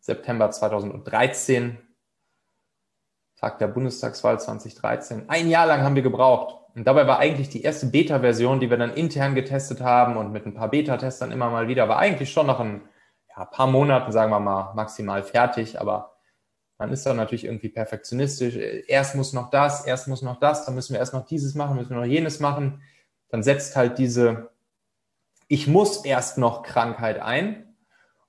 [0.00, 1.78] September 2013
[3.36, 5.28] Tag der Bundestagswahl 2013.
[5.28, 6.56] Ein Jahr lang haben wir gebraucht.
[6.74, 10.46] Und dabei war eigentlich die erste Beta-Version, die wir dann intern getestet haben und mit
[10.46, 12.82] ein paar Beta-Testern immer mal wieder, war eigentlich schon noch ein
[13.36, 15.80] ja, paar Monaten, sagen wir mal, maximal fertig.
[15.80, 16.16] Aber
[16.76, 18.56] man ist dann natürlich irgendwie perfektionistisch.
[18.88, 21.76] Erst muss noch das, erst muss noch das, dann müssen wir erst noch dieses machen,
[21.76, 22.82] müssen wir noch jenes machen.
[23.28, 24.50] Dann setzt halt diese
[25.48, 27.76] Ich muss erst noch Krankheit ein.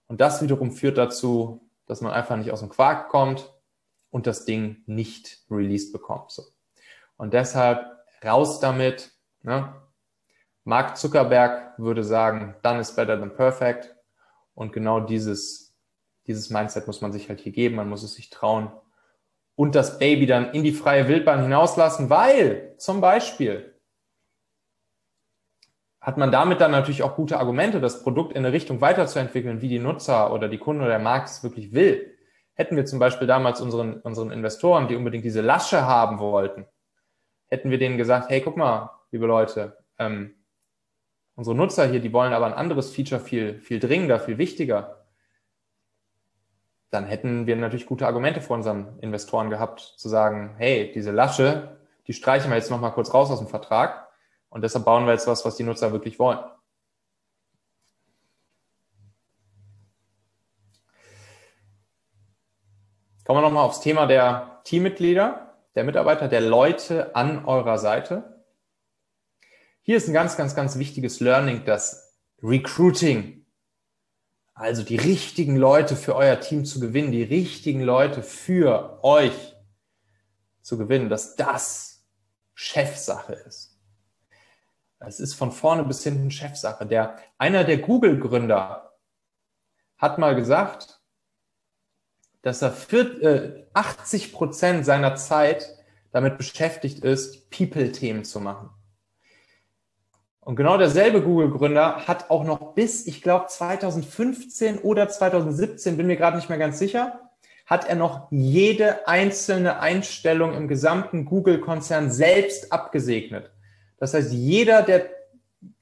[0.08, 3.54] Und das wiederum führt dazu, dass man einfach nicht aus dem Quark kommt
[4.10, 6.32] und das Ding nicht released bekommt.
[6.32, 6.44] So.
[7.18, 7.86] Und deshalb
[8.24, 9.12] raus damit.
[9.44, 9.74] Ne?
[10.64, 13.96] Mark Zuckerberg würde sagen, done is better than perfect.
[14.56, 15.76] Und genau dieses,
[16.26, 17.76] dieses Mindset muss man sich halt hier geben.
[17.76, 18.72] Man muss es sich trauen
[19.60, 23.78] und das Baby dann in die freie Wildbahn hinauslassen, weil zum Beispiel
[26.02, 29.68] hat man damit dann natürlich auch gute Argumente, das Produkt in eine Richtung weiterzuentwickeln, wie
[29.68, 32.16] die Nutzer oder die Kunden oder der Markt es wirklich will.
[32.54, 36.66] Hätten wir zum Beispiel damals unseren, unseren Investoren, die unbedingt diese Lasche haben wollten,
[37.48, 40.36] hätten wir denen gesagt, hey, guck mal, liebe Leute, ähm,
[41.36, 45.06] unsere Nutzer hier, die wollen aber ein anderes Feature viel, viel dringender, viel wichtiger.
[46.92, 51.78] Dann hätten wir natürlich gute Argumente vor unseren Investoren gehabt, zu sagen, hey, diese Lasche,
[52.08, 54.09] die streichen wir jetzt nochmal kurz raus aus dem Vertrag
[54.50, 56.40] und deshalb bauen wir jetzt was, was die Nutzer wirklich wollen.
[63.26, 68.44] Kommen wir nochmal aufs Thema der Teammitglieder, der Mitarbeiter, der Leute an eurer Seite.
[69.82, 73.46] Hier ist ein ganz, ganz, ganz wichtiges Learning, das Recruiting.
[74.56, 79.56] Also die richtigen Leute für euer Team zu gewinnen, die richtigen Leute für euch
[80.62, 82.04] zu gewinnen, dass das
[82.56, 83.79] Chefsache ist.
[85.00, 86.86] Es ist von vorne bis hinten Chefsache.
[86.86, 88.94] Der, einer der Google-Gründer
[89.98, 91.02] hat mal gesagt,
[92.42, 95.76] dass er für, äh, 80 Prozent seiner Zeit
[96.12, 98.70] damit beschäftigt ist, People-Themen zu machen.
[100.42, 106.18] Und genau derselbe Google-Gründer hat auch noch bis, ich glaube, 2015 oder 2017, bin mir
[106.18, 107.30] gerade nicht mehr ganz sicher,
[107.66, 113.52] hat er noch jede einzelne Einstellung im gesamten Google-Konzern selbst abgesegnet.
[114.00, 115.10] Das heißt, jeder der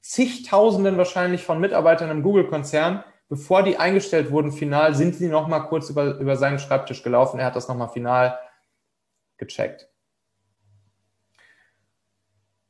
[0.00, 5.60] zigtausenden wahrscheinlich von Mitarbeitern im Google-Konzern bevor die eingestellt wurden, final, sind sie noch mal
[5.60, 7.38] kurz über, über seinen Schreibtisch gelaufen.
[7.38, 8.38] Er hat das noch mal final
[9.36, 9.88] gecheckt.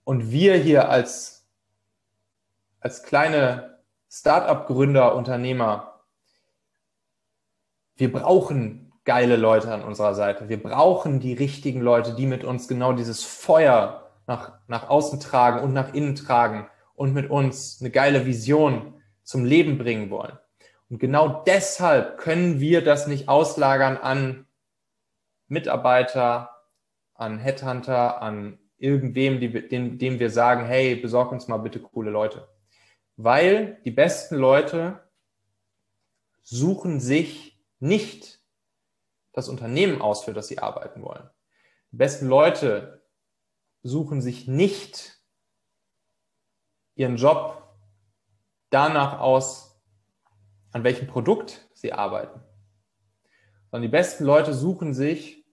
[0.04, 1.46] Und wir hier als,
[2.80, 3.78] als kleine
[4.10, 6.02] Start-up-Gründer, Unternehmer,
[7.96, 10.48] wir brauchen geile Leute an unserer Seite.
[10.48, 15.60] Wir brauchen die richtigen Leute, die mit uns genau dieses Feuer nach, nach außen tragen
[15.60, 20.38] und nach innen tragen und mit uns eine geile Vision zum Leben bringen wollen.
[20.88, 24.46] Und genau deshalb können wir das nicht auslagern an
[25.48, 26.50] Mitarbeiter,
[27.14, 32.10] an Headhunter, an irgendwem, die, dem, dem wir sagen, hey, besorg uns mal bitte coole
[32.10, 32.48] Leute.
[33.16, 35.00] Weil die besten Leute
[36.42, 38.40] suchen sich nicht
[39.32, 41.28] das Unternehmen aus, für das sie arbeiten wollen.
[41.92, 42.97] Die besten Leute
[43.82, 45.18] suchen sich nicht
[46.94, 47.62] ihren Job
[48.70, 49.80] danach aus,
[50.72, 52.40] an welchem Produkt sie arbeiten,
[53.70, 55.44] sondern die besten Leute suchen sich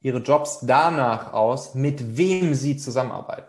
[0.00, 3.48] ihre Jobs danach aus, mit wem sie zusammenarbeiten.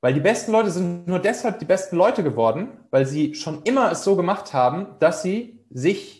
[0.00, 3.90] Weil die besten Leute sind nur deshalb die besten Leute geworden, weil sie schon immer
[3.90, 6.19] es so gemacht haben, dass sie sich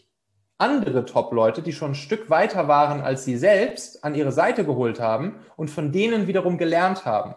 [0.61, 5.01] andere Top-Leute, die schon ein Stück weiter waren als sie selbst, an ihre Seite geholt
[5.01, 7.35] haben und von denen wiederum gelernt haben.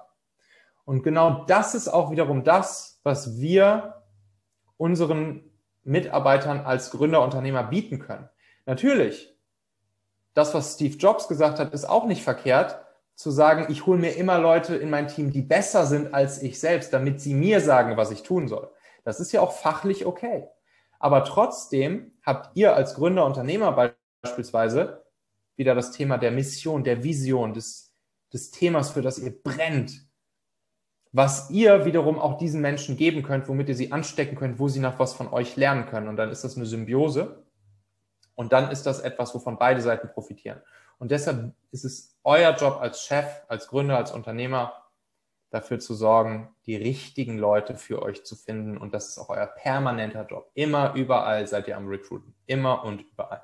[0.86, 4.04] Und genau das ist auch wiederum das, was wir
[4.78, 5.50] unseren
[5.84, 8.30] Mitarbeitern als Gründerunternehmer bieten können.
[8.66, 9.34] Natürlich,
[10.34, 12.80] das, was Steve Jobs gesagt hat, ist auch nicht verkehrt,
[13.16, 16.60] zu sagen, ich hole mir immer Leute in mein Team, die besser sind als ich
[16.60, 18.70] selbst, damit sie mir sagen, was ich tun soll.
[19.04, 20.48] Das ist ja auch fachlich okay.
[21.04, 25.04] Aber trotzdem habt ihr als Gründer, Unternehmer beispielsweise
[25.58, 27.94] wieder das Thema der Mission, der Vision, des,
[28.32, 30.08] des Themas, für das ihr brennt,
[31.12, 34.80] was ihr wiederum auch diesen Menschen geben könnt, womit ihr sie anstecken könnt, wo sie
[34.80, 36.08] nach was von euch lernen können.
[36.08, 37.44] Und dann ist das eine Symbiose.
[38.36, 40.62] Und dann ist das etwas, wovon beide Seiten profitieren.
[41.00, 44.83] Und deshalb ist es euer Job als Chef, als Gründer, als Unternehmer,
[45.54, 48.78] dafür zu sorgen, die richtigen Leute für euch zu finden.
[48.78, 50.50] Und das ist auch euer permanenter Job.
[50.56, 52.34] Immer, überall seid ihr am Recruiten.
[52.48, 53.44] Immer und überall.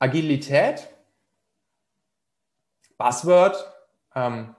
[0.00, 0.88] Agilität
[3.00, 3.72] Buzzword,
[4.14, 4.54] ähm,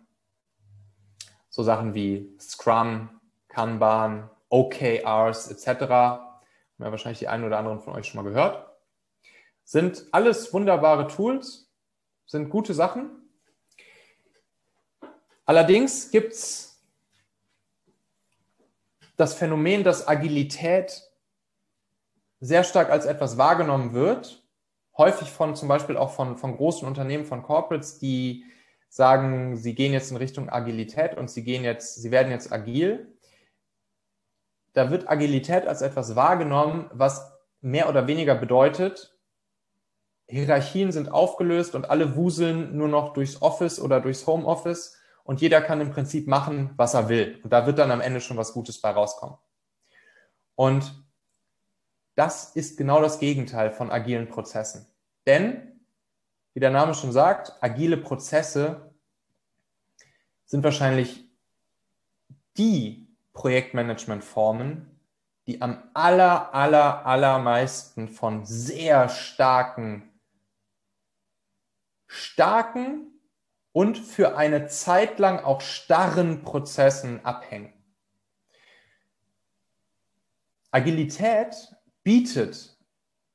[1.50, 5.68] so Sachen wie Scrum, Kanban, OKRs etc.
[5.68, 6.42] Haben
[6.80, 8.68] ja wahrscheinlich die einen oder anderen von euch schon mal gehört.
[9.64, 11.71] Sind alles wunderbare Tools,
[12.32, 13.10] sind gute Sachen.
[15.46, 16.82] Allerdings gibt es
[19.18, 21.04] das Phänomen, dass Agilität
[22.40, 24.44] sehr stark als etwas wahrgenommen wird,
[24.98, 28.46] häufig von zum Beispiel auch von, von großen Unternehmen, von Corporates, die
[28.88, 33.14] sagen, sie gehen jetzt in Richtung Agilität und sie gehen jetzt, sie werden jetzt agil.
[34.74, 39.18] Da wird Agilität als etwas wahrgenommen, was mehr oder weniger bedeutet,
[40.32, 45.62] Hierarchien sind aufgelöst und alle wuseln nur noch durchs Office oder durchs Homeoffice und jeder
[45.62, 47.40] kann im Prinzip machen, was er will.
[47.44, 49.38] Und da wird dann am Ende schon was Gutes bei rauskommen.
[50.56, 51.04] Und
[52.16, 54.88] das ist genau das Gegenteil von agilen Prozessen.
[55.28, 55.82] Denn,
[56.54, 58.94] wie der Name schon sagt, agile Prozesse
[60.46, 61.26] sind wahrscheinlich
[62.58, 65.00] die Projektmanagementformen,
[65.48, 70.11] die am aller, aller, allermeisten von sehr starken,
[72.12, 73.08] starken
[73.72, 77.74] und für eine Zeit lang auch starren Prozessen abhängen.
[80.72, 82.78] Agilität bietet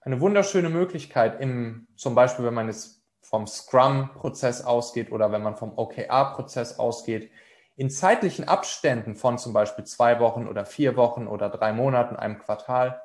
[0.01, 5.57] eine wunderschöne Möglichkeit, im, zum Beispiel, wenn man jetzt vom Scrum-Prozess ausgeht oder wenn man
[5.57, 7.31] vom OKR-Prozess ausgeht,
[7.77, 12.39] in zeitlichen Abständen von zum Beispiel zwei Wochen oder vier Wochen oder drei Monaten, einem
[12.39, 13.03] Quartal,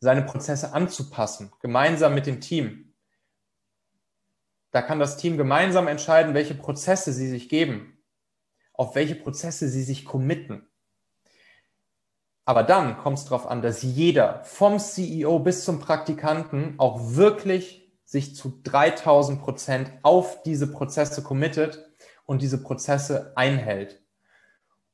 [0.00, 2.85] seine Prozesse anzupassen, gemeinsam mit dem Team.
[4.70, 7.98] Da kann das Team gemeinsam entscheiden, welche Prozesse sie sich geben,
[8.72, 10.68] auf welche Prozesse sie sich committen.
[12.44, 17.92] Aber dann kommt es darauf an, dass jeder vom CEO bis zum Praktikanten auch wirklich
[18.04, 21.84] sich zu 3000 Prozent auf diese Prozesse committet
[22.24, 24.00] und diese Prozesse einhält.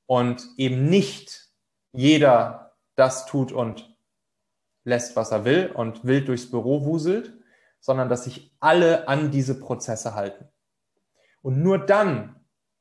[0.07, 1.51] Und eben nicht
[1.93, 3.95] jeder das tut und
[4.85, 7.35] lässt, was er will und wild durchs Büro wuselt,
[7.83, 10.49] sondern dass sich alle an diese Prozesse halten.
[11.43, 12.37] Und nur dann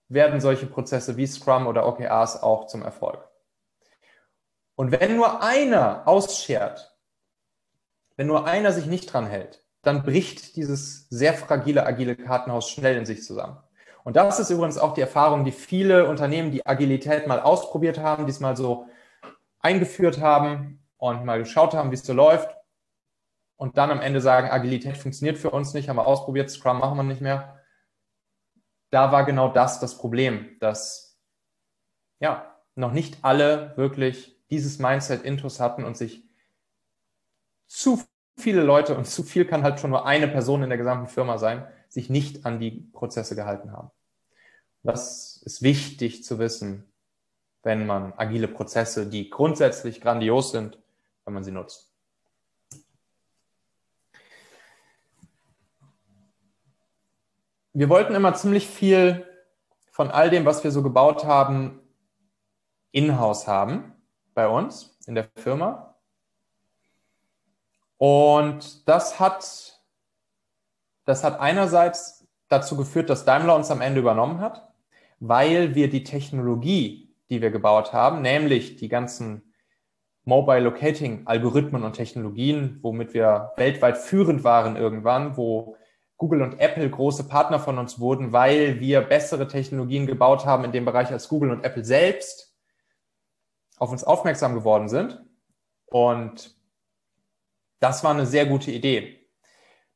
[0.07, 3.27] werden solche Prozesse wie Scrum oder OKRs auch zum Erfolg.
[4.75, 6.95] Und wenn nur einer ausschert,
[8.15, 12.95] wenn nur einer sich nicht dran hält, dann bricht dieses sehr fragile, agile Kartenhaus schnell
[12.95, 13.57] in sich zusammen.
[14.03, 18.27] Und das ist übrigens auch die Erfahrung, die viele Unternehmen, die Agilität mal ausprobiert haben,
[18.27, 18.87] diesmal so
[19.59, 22.55] eingeführt haben und mal geschaut haben, wie es so läuft.
[23.61, 26.97] Und dann am Ende sagen, Agilität funktioniert für uns nicht, haben wir ausprobiert, Scrum machen
[26.97, 27.61] wir nicht mehr.
[28.89, 31.21] Da war genau das das Problem, dass
[32.19, 36.23] ja, noch nicht alle wirklich dieses Mindset intus hatten und sich
[37.67, 38.03] zu
[38.35, 41.37] viele Leute und zu viel kann halt schon nur eine Person in der gesamten Firma
[41.37, 43.91] sein, sich nicht an die Prozesse gehalten haben.
[44.81, 46.91] Das ist wichtig zu wissen,
[47.61, 50.79] wenn man agile Prozesse, die grundsätzlich grandios sind,
[51.25, 51.90] wenn man sie nutzt.
[57.73, 59.25] Wir wollten immer ziemlich viel
[59.91, 61.79] von all dem, was wir so gebaut haben,
[62.91, 63.93] in-house haben
[64.33, 65.95] bei uns in der Firma.
[67.97, 69.79] Und das hat,
[71.05, 74.73] das hat einerseits dazu geführt, dass Daimler uns am Ende übernommen hat,
[75.19, 79.53] weil wir die Technologie, die wir gebaut haben, nämlich die ganzen
[80.23, 85.77] Mobile Locating Algorithmen und Technologien, womit wir weltweit führend waren irgendwann, wo
[86.21, 90.71] Google und Apple große Partner von uns wurden, weil wir bessere Technologien gebaut haben in
[90.71, 92.55] dem Bereich als Google und Apple selbst
[93.77, 95.19] auf uns aufmerksam geworden sind.
[95.87, 96.55] Und
[97.79, 99.27] das war eine sehr gute Idee,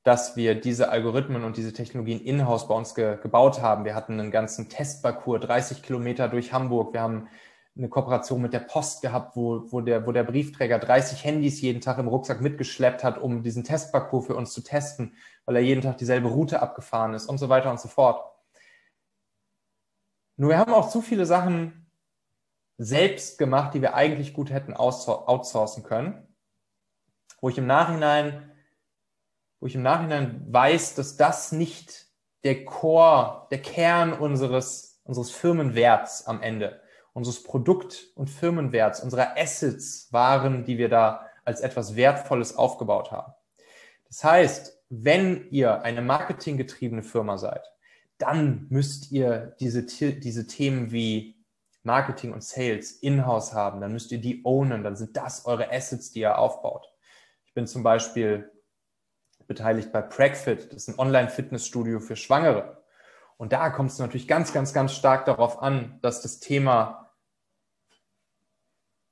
[0.02, 3.86] dass wir diese Algorithmen und diese Technologien in-house bei uns ge gebaut haben.
[3.86, 6.92] Wir hatten einen ganzen Testparcours, 30 Kilometer durch Hamburg.
[6.94, 7.28] Wir haben
[7.78, 11.82] eine Kooperation mit der Post gehabt, wo, wo, der, wo der Briefträger 30 Handys jeden
[11.82, 15.14] Tag im Rucksack mitgeschleppt hat, um diesen Testparcours für uns zu testen,
[15.46, 18.32] weil er jeden Tag dieselbe Route abgefahren ist und so weiter und so fort.
[20.38, 21.90] Nur wir haben auch zu viele Sachen
[22.78, 26.28] selbst gemacht, die wir eigentlich gut hätten outsourcen können,
[27.42, 28.52] wo ich im Nachhinein,
[29.60, 32.08] wo ich im Nachhinein weiß, dass das nicht
[32.44, 36.82] der Core, der Kern unseres, unseres Firmenwerts am Ende
[37.16, 43.34] unseres Produkt- und Firmenwerts, unserer Assets waren, die wir da als etwas Wertvolles aufgebaut haben.
[44.08, 47.64] Das heißt, wenn ihr eine marketinggetriebene Firma seid,
[48.18, 51.42] dann müsst ihr diese, diese Themen wie
[51.84, 56.12] Marketing und Sales in-house haben, dann müsst ihr die ownen, dann sind das eure Assets,
[56.12, 56.92] die ihr aufbaut.
[57.46, 58.52] Ich bin zum Beispiel
[59.48, 62.84] beteiligt bei Pragfit, das ist ein Online-Fitnessstudio für Schwangere.
[63.38, 67.05] Und da kommt es natürlich ganz, ganz, ganz stark darauf an, dass das Thema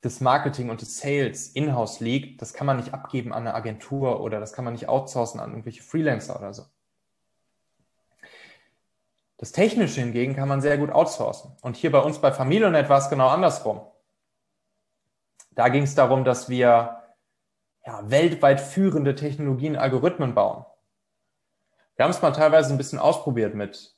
[0.03, 4.19] des Marketing und des Sales in-house liegt, das kann man nicht abgeben an eine Agentur
[4.19, 6.65] oder das kann man nicht outsourcen an irgendwelche Freelancer oder so.
[9.37, 11.55] Das Technische hingegen kann man sehr gut outsourcen.
[11.61, 13.81] Und hier bei uns bei Familionet war es genau andersrum.
[15.51, 17.03] Da ging es darum, dass wir
[17.85, 20.65] ja, weltweit führende Technologien, Algorithmen bauen.
[21.95, 23.95] Wir haben es mal teilweise ein bisschen ausprobiert mit,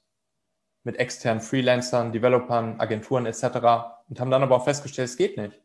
[0.84, 3.43] mit externen Freelancern, Developern, Agenturen etc.
[4.10, 5.62] und haben dann aber auch festgestellt, es geht nicht.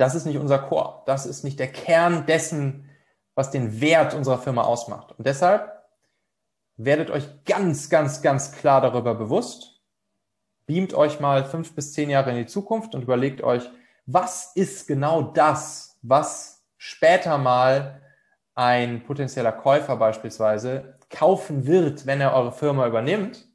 [0.00, 1.02] Das ist nicht unser Core.
[1.04, 2.88] Das ist nicht der Kern dessen,
[3.34, 5.12] was den Wert unserer Firma ausmacht.
[5.18, 5.70] Und deshalb
[6.78, 9.82] werdet euch ganz, ganz, ganz klar darüber bewusst.
[10.64, 13.68] Beamt euch mal fünf bis zehn Jahre in die Zukunft und überlegt euch,
[14.06, 18.00] was ist genau das, was später mal
[18.54, 23.46] ein potenzieller Käufer beispielsweise kaufen wird, wenn er eure Firma übernimmt.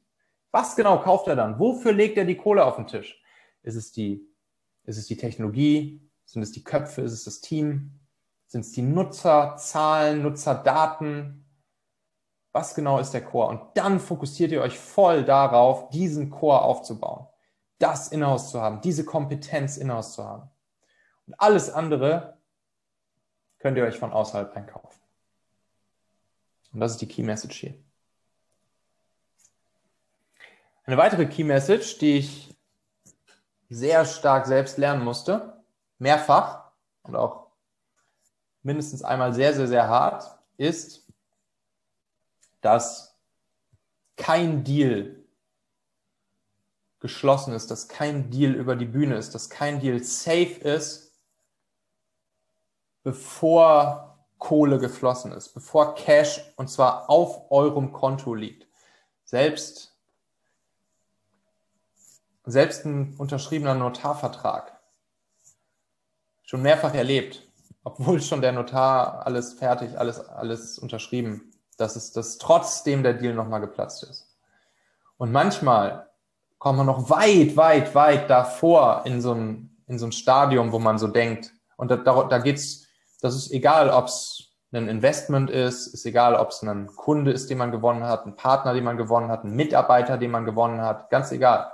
[0.52, 1.58] Was genau kauft er dann?
[1.58, 3.20] Wofür legt er die Kohle auf den Tisch?
[3.64, 4.32] Ist es die,
[4.84, 6.05] ist es die Technologie?
[6.26, 7.02] Sind es die Köpfe?
[7.02, 7.98] Ist es das Team?
[8.46, 11.44] Sind es die Nutzerzahlen, Nutzerdaten?
[12.52, 13.48] Was genau ist der Core?
[13.48, 17.26] Und dann fokussiert ihr euch voll darauf, diesen Core aufzubauen,
[17.78, 20.50] das Inhouse zu haben, diese Kompetenz Inhouse zu haben.
[21.26, 22.38] Und alles andere
[23.58, 25.00] könnt ihr euch von außerhalb einkaufen.
[26.72, 27.74] Und das ist die Key Message hier.
[30.84, 32.56] Eine weitere Key Message, die ich
[33.68, 35.55] sehr stark selbst lernen musste,
[35.98, 36.70] mehrfach
[37.02, 37.46] und auch
[38.62, 41.06] mindestens einmal sehr, sehr, sehr hart, ist,
[42.60, 43.16] dass
[44.16, 45.24] kein Deal
[47.00, 51.12] geschlossen ist, dass kein Deal über die Bühne ist, dass kein Deal safe ist,
[53.02, 58.66] bevor Kohle geflossen ist, bevor Cash und zwar auf eurem Konto liegt.
[59.24, 59.96] Selbst,
[62.44, 64.75] selbst ein unterschriebener Notarvertrag
[66.46, 67.46] schon mehrfach erlebt,
[67.84, 73.34] obwohl schon der Notar alles fertig, alles, alles unterschrieben, dass es dass trotzdem der Deal
[73.34, 74.26] nochmal geplatzt ist.
[75.18, 76.08] Und manchmal
[76.58, 80.78] kommt man noch weit, weit, weit davor in so ein, in so ein Stadium, wo
[80.78, 81.52] man so denkt.
[81.76, 82.86] Und da, da, da geht's,
[83.20, 87.48] das ist egal, ob es ein Investment ist, ist egal, ob es ein Kunde ist,
[87.48, 90.82] den man gewonnen hat, ein Partner, den man gewonnen hat, ein Mitarbeiter, den man gewonnen
[90.82, 91.72] hat, ganz egal.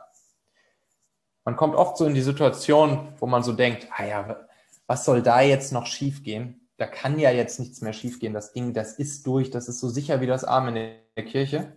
[1.44, 4.36] Man kommt oft so in die Situation, wo man so denkt, ah ja,
[4.86, 6.68] was soll da jetzt noch schiefgehen?
[6.76, 8.34] Da kann ja jetzt nichts mehr schiefgehen.
[8.34, 11.76] Das Ding, das ist durch, das ist so sicher wie das Arm in der Kirche.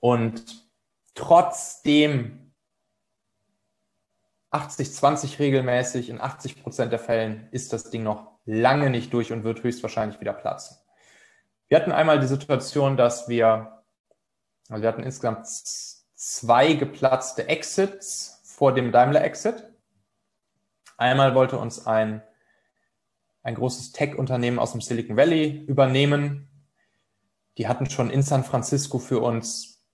[0.00, 0.66] Und
[1.14, 2.52] trotzdem
[4.52, 9.44] 80-20 regelmäßig, in 80 Prozent der Fällen ist das Ding noch lange nicht durch und
[9.44, 10.76] wird höchstwahrscheinlich wieder platzen.
[11.68, 13.82] Wir hatten einmal die Situation, dass wir,
[14.68, 19.71] also wir hatten insgesamt zwei geplatzte Exits vor dem Daimler-Exit.
[21.02, 22.22] Einmal wollte uns ein,
[23.42, 26.48] ein großes Tech-Unternehmen aus dem Silicon Valley übernehmen.
[27.58, 29.84] die hatten schon in San Francisco für uns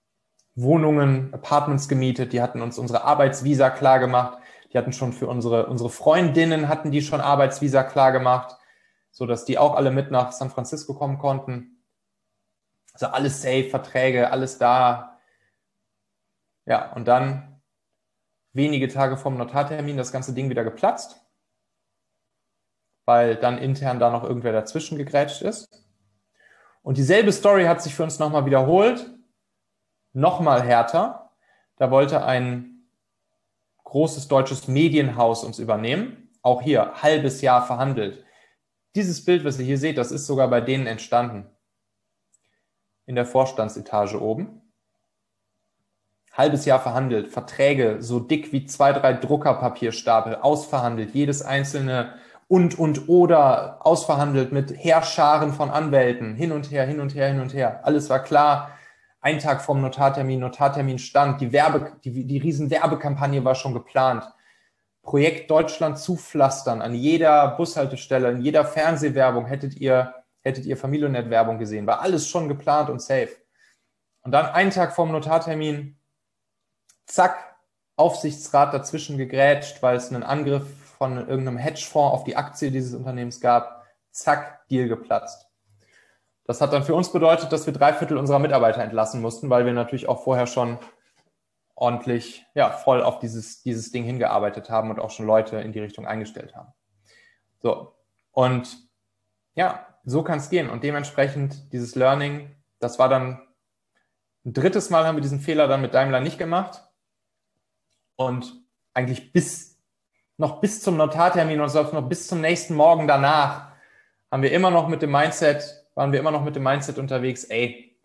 [0.54, 4.38] Wohnungen, Apartments gemietet, die hatten uns unsere Arbeitsvisa klar gemacht,
[4.70, 8.56] die hatten schon für unsere, unsere Freundinnen hatten die schon Arbeitsvisa klar gemacht,
[9.11, 11.84] so dass die auch alle mit nach San Francisco kommen konnten.
[12.92, 15.18] Also alles safe, Verträge, alles da.
[16.66, 17.57] Ja, und dann
[18.59, 21.24] wenige Tage vom Notartermin das ganze Ding wieder geplatzt,
[23.06, 25.66] weil dann intern da noch irgendwer dazwischen gegrätscht ist.
[26.82, 29.11] Und dieselbe Story hat sich für uns nochmal wiederholt,
[30.12, 31.30] nochmal härter.
[31.76, 32.88] Da wollte ein
[33.84, 36.30] großes deutsches Medienhaus uns übernehmen.
[36.42, 38.24] Auch hier halbes Jahr verhandelt.
[38.94, 41.46] Dieses Bild, was ihr hier seht, das ist sogar bei denen entstanden.
[43.06, 44.68] In der Vorstandsetage oben.
[46.39, 52.14] Halbes Jahr verhandelt, Verträge so dick wie zwei, drei Druckerpapierstapel, ausverhandelt, jedes einzelne
[52.47, 57.41] und und oder ausverhandelt mit Heerscharen von Anwälten, hin und her, hin und her, hin
[57.41, 57.80] und her.
[57.82, 58.70] Alles war klar.
[59.20, 64.22] Ein Tag vorm Notartermin, Notartermin stand, die Werbe, die, die riesen war schon geplant.
[65.03, 71.89] Projekt Deutschland zupflastern an jeder Bushaltestelle, in jeder Fernsehwerbung hättet ihr, hättet ihr Familiennet-Werbung gesehen.
[71.89, 73.30] War alles schon geplant und safe.
[74.22, 75.97] Und dann einen Tag vorm Notartermin,
[77.09, 77.56] zack,
[77.96, 80.66] Aufsichtsrat dazwischen gegrätscht, weil es einen Angriff
[80.98, 85.46] von irgendeinem Hedgefonds auf die Aktie dieses Unternehmens gab, zack, Deal geplatzt.
[86.44, 89.66] Das hat dann für uns bedeutet, dass wir drei Viertel unserer Mitarbeiter entlassen mussten, weil
[89.66, 90.78] wir natürlich auch vorher schon
[91.74, 95.80] ordentlich, ja, voll auf dieses, dieses Ding hingearbeitet haben und auch schon Leute in die
[95.80, 96.72] Richtung eingestellt haben.
[97.59, 97.94] So.
[98.32, 98.78] Und
[99.54, 100.70] ja, so kann es gehen.
[100.70, 103.40] Und dementsprechend dieses Learning, das war dann
[104.44, 106.88] ein drittes Mal haben wir diesen Fehler dann mit Daimler nicht gemacht.
[108.19, 108.53] Und
[108.95, 109.79] eigentlich bis
[110.39, 113.73] noch bis zum Notartermin und noch bis zum nächsten Morgen danach
[114.31, 117.45] haben wir immer noch mit dem Mindset, waren wir immer noch mit dem Mindset unterwegs,
[117.45, 117.97] ey,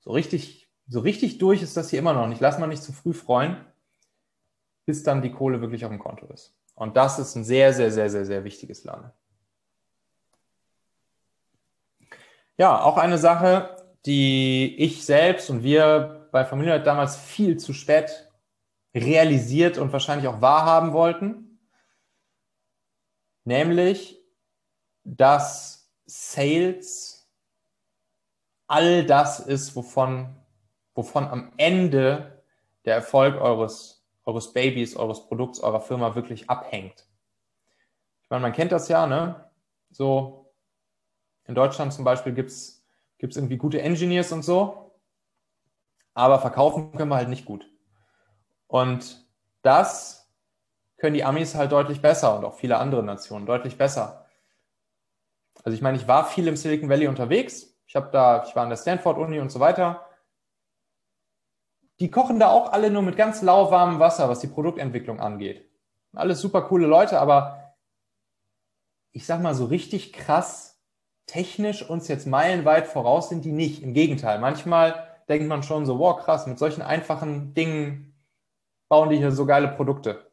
[0.00, 2.40] so richtig, so richtig durch ist das hier immer noch nicht.
[2.40, 3.56] Lass mal nicht zu früh freuen,
[4.84, 6.54] bis dann die Kohle wirklich auf dem Konto ist.
[6.74, 9.10] Und das ist ein sehr, sehr, sehr, sehr, sehr wichtiges Lernen.
[12.58, 18.25] Ja, auch eine Sache, die ich selbst und wir bei Familie damals viel zu spät
[18.96, 21.60] realisiert und wahrscheinlich auch wahrhaben wollten,
[23.44, 24.18] nämlich,
[25.04, 27.30] dass Sales
[28.66, 30.34] all das ist, wovon,
[30.94, 32.42] wovon am Ende
[32.84, 37.06] der Erfolg eures, eures Babys, eures Produkts, eurer Firma wirklich abhängt.
[38.22, 39.50] Ich meine, man kennt das ja, ne?
[39.90, 40.52] So,
[41.44, 42.82] in Deutschland zum Beispiel gibt es
[43.20, 44.98] irgendwie gute Engineers und so,
[46.14, 47.70] aber verkaufen können wir halt nicht gut.
[48.66, 49.26] Und
[49.62, 50.30] das
[50.98, 54.26] können die Amis halt deutlich besser und auch viele andere Nationen deutlich besser.
[55.62, 57.76] Also ich meine, ich war viel im Silicon Valley unterwegs.
[57.86, 60.06] Ich habe da, ich war an der Stanford Uni und so weiter.
[62.00, 65.70] Die kochen da auch alle nur mit ganz lauwarmem Wasser, was die Produktentwicklung angeht.
[66.14, 67.74] Alles super coole Leute, aber
[69.12, 70.76] ich sag mal so richtig krass
[71.26, 73.82] technisch uns jetzt meilenweit voraus sind die nicht.
[73.82, 78.15] Im Gegenteil, manchmal denkt man schon so, wow, krass, mit solchen einfachen Dingen
[78.88, 80.30] bauen die hier so geile Produkte.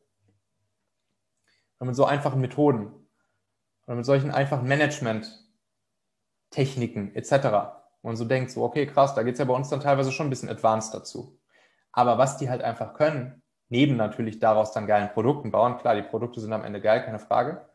[1.79, 2.93] Und mit so einfachen Methoden.
[3.87, 7.31] Oder mit solchen einfachen Management-Techniken etc.
[8.01, 10.27] Man so denkt, so, okay, krass, da geht es ja bei uns dann teilweise schon
[10.27, 11.39] ein bisschen advanced dazu.
[11.91, 16.03] Aber was die halt einfach können, neben natürlich daraus dann geilen Produkten bauen, klar, die
[16.03, 17.67] Produkte sind am Ende geil, keine Frage.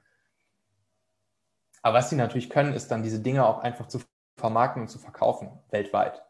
[1.82, 4.00] Aber was die natürlich können, ist dann diese Dinge auch einfach zu
[4.36, 6.22] vermarkten und zu verkaufen, weltweit.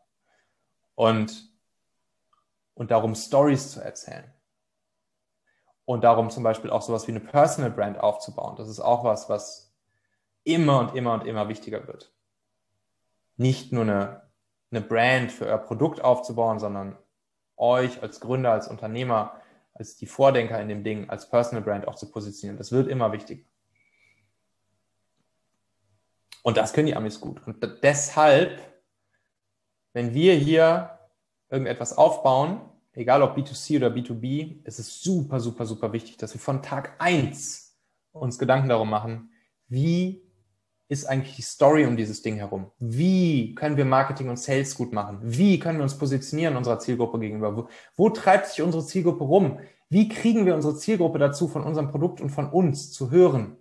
[0.95, 1.51] Und,
[2.75, 4.33] und darum Stories zu erzählen
[5.89, 8.57] und darum zum Beispiel auch sowas wie eine Personal Brand aufzubauen.
[8.57, 9.75] Das ist auch was, was
[10.45, 12.13] immer und immer und immer wichtiger wird.
[13.39, 14.29] Nicht nur eine,
[14.71, 16.99] eine Brand für euer Produkt aufzubauen, sondern
[17.57, 19.41] euch als Gründer, als Unternehmer,
[19.73, 22.59] als die Vordenker in dem Ding, als Personal Brand auch zu positionieren.
[22.59, 23.45] Das wird immer wichtiger.
[26.43, 27.41] Und das können die Amis gut.
[27.47, 28.61] Und deshalb,
[29.95, 30.99] wenn wir hier
[31.49, 32.61] irgendetwas aufbauen,
[32.93, 36.95] egal ob B2C oder B2B, es ist super, super, super wichtig, dass wir von Tag
[36.99, 37.77] eins
[38.13, 39.31] uns Gedanken darum machen,
[39.69, 40.23] wie
[40.89, 42.71] ist eigentlich die Story um dieses Ding herum?
[42.79, 45.19] Wie können wir Marketing und Sales gut machen?
[45.23, 47.57] Wie können wir uns positionieren unserer Zielgruppe gegenüber?
[47.57, 49.61] Wo, wo treibt sich unsere Zielgruppe rum?
[49.91, 53.59] Wie kriegen wir unsere Zielgruppe dazu, von unserem Produkt und von uns zu hören?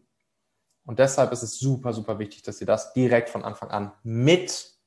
[0.86, 4.78] Und deshalb ist es super, super wichtig, dass ihr das direkt von Anfang an mit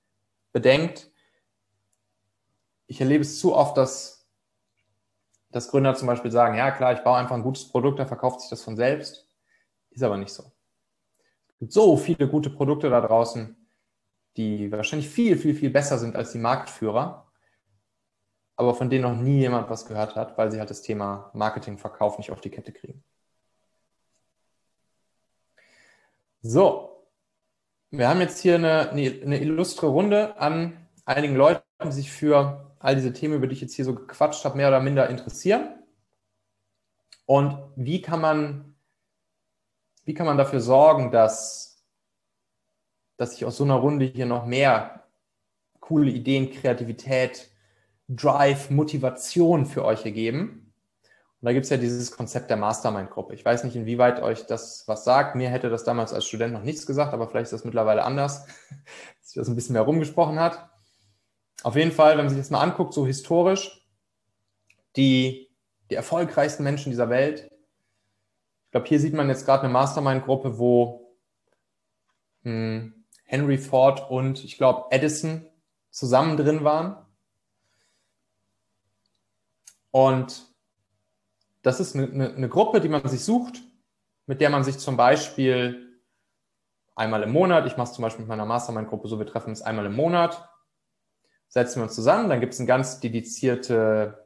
[0.50, 1.12] bedenkt.
[2.86, 4.19] Ich erlebe es zu oft, dass
[5.50, 8.40] dass Gründer zum Beispiel sagen, ja klar, ich baue einfach ein gutes Produkt, dann verkauft
[8.40, 9.28] sich das von selbst.
[9.90, 10.44] Ist aber nicht so.
[11.48, 13.56] Es gibt so viele gute Produkte da draußen,
[14.36, 17.26] die wahrscheinlich viel, viel, viel besser sind als die Marktführer,
[18.56, 21.78] aber von denen noch nie jemand was gehört hat, weil sie halt das Thema Marketing,
[21.78, 23.02] Verkauf nicht auf die Kette kriegen.
[26.42, 27.06] So,
[27.90, 32.96] wir haben jetzt hier eine, eine, illustre Runde an einigen Leuten, die sich für all
[32.96, 35.78] diese Themen, über die ich jetzt hier so gequatscht habe, mehr oder minder interessieren.
[37.26, 38.74] Und wie kann man,
[40.04, 41.84] wie kann man dafür sorgen, dass,
[43.16, 45.06] dass sich aus so einer Runde hier noch mehr
[45.78, 47.50] coole Ideen, Kreativität,
[48.08, 50.72] Drive, Motivation für euch ergeben?
[51.40, 53.34] Und da gibt es ja dieses Konzept der Mastermind-Gruppe.
[53.34, 55.36] Ich weiß nicht, inwieweit euch das was sagt.
[55.36, 58.46] Mir hätte das damals als Student noch nichts gesagt, aber vielleicht ist das mittlerweile anders,
[59.20, 60.70] dass sich das ein bisschen mehr rumgesprochen hat.
[61.62, 63.86] Auf jeden Fall, wenn man sich das mal anguckt, so historisch,
[64.96, 65.50] die
[65.90, 67.50] die erfolgreichsten Menschen dieser Welt.
[68.66, 71.16] Ich glaube, hier sieht man jetzt gerade eine Mastermind-Gruppe, wo
[72.42, 75.46] hm, Henry Ford und ich glaube Edison
[75.90, 77.04] zusammen drin waren.
[79.90, 80.46] Und
[81.62, 83.60] das ist eine, eine, eine Gruppe, die man sich sucht,
[84.26, 86.00] mit der man sich zum Beispiel
[86.94, 89.62] einmal im Monat, ich mache es zum Beispiel mit meiner Mastermind-Gruppe so, wir treffen uns
[89.62, 90.49] einmal im Monat,
[91.50, 94.20] setzen wir uns zusammen, dann gibt es eine ganz dedizierte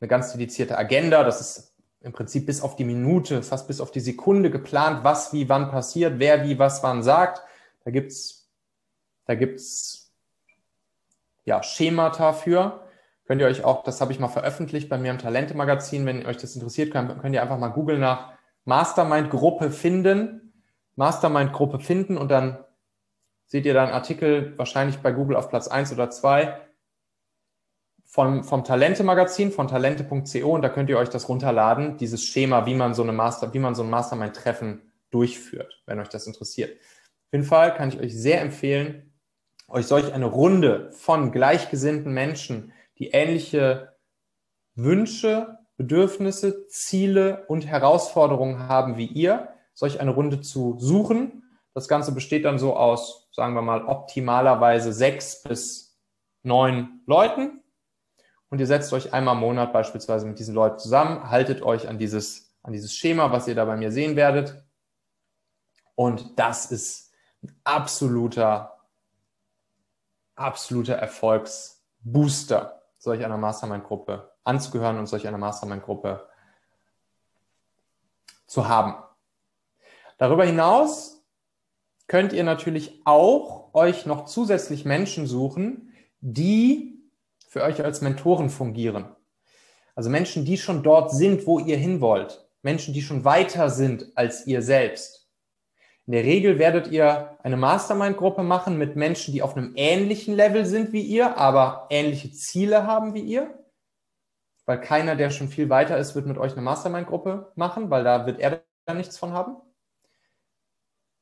[0.00, 1.24] eine ganz dedizierte Agenda.
[1.24, 5.32] Das ist im Prinzip bis auf die Minute, fast bis auf die Sekunde geplant, was
[5.32, 7.42] wie wann passiert, wer wie was wann sagt.
[7.84, 8.48] Da gibt's,
[9.24, 10.12] da gibt's
[11.44, 12.84] ja Schemata für.
[13.26, 16.38] Könnt ihr euch auch, das habe ich mal veröffentlicht bei mir im Talente-Magazin, wenn euch
[16.38, 18.32] das interessiert, könnt, könnt ihr einfach mal googeln nach
[18.64, 20.52] Mastermind-Gruppe finden,
[20.94, 22.64] Mastermind-Gruppe finden und dann
[23.48, 26.60] seht ihr da einen Artikel wahrscheinlich bei Google auf Platz eins oder zwei
[28.04, 32.74] vom, vom Talente-Magazin, von talente.co und da könnt ihr euch das runterladen, dieses Schema, wie
[32.74, 34.80] man so eine Master, wie man so ein Mastermind-Treffen
[35.10, 36.72] durchführt, wenn euch das interessiert.
[36.80, 39.12] Auf jeden Fall kann ich euch sehr empfehlen,
[39.68, 43.94] euch solch eine Runde von gleichgesinnten Menschen, die ähnliche
[44.74, 51.44] Wünsche, Bedürfnisse, Ziele und Herausforderungen haben wie ihr, solch eine Runde zu suchen.
[51.74, 55.96] Das Ganze besteht dann so aus, sagen wir mal, optimalerweise sechs bis
[56.42, 57.62] neun Leuten
[58.50, 61.98] und ihr setzt euch einmal im Monat beispielsweise mit diesen Leuten zusammen, haltet euch an
[61.98, 64.60] dieses, an dieses Schema, was ihr da bei mir sehen werdet.
[65.94, 67.12] Und das ist
[67.44, 68.76] ein absoluter,
[70.34, 76.28] absoluter Erfolgsbooster, solch einer Mastermind-Gruppe anzugehören und solch einer Mastermind-Gruppe
[78.48, 78.96] zu haben.
[80.16, 81.17] Darüber hinaus
[82.08, 86.98] könnt ihr natürlich auch euch noch zusätzlich Menschen suchen, die
[87.48, 89.14] für euch als Mentoren fungieren.
[89.94, 92.48] Also Menschen, die schon dort sind, wo ihr hin wollt.
[92.62, 95.28] Menschen, die schon weiter sind als ihr selbst.
[96.06, 100.64] In der Regel werdet ihr eine Mastermind-Gruppe machen mit Menschen, die auf einem ähnlichen Level
[100.64, 103.62] sind wie ihr, aber ähnliche Ziele haben wie ihr.
[104.64, 108.24] Weil keiner, der schon viel weiter ist, wird mit euch eine Mastermind-Gruppe machen, weil da
[108.26, 109.56] wird er da nichts von haben.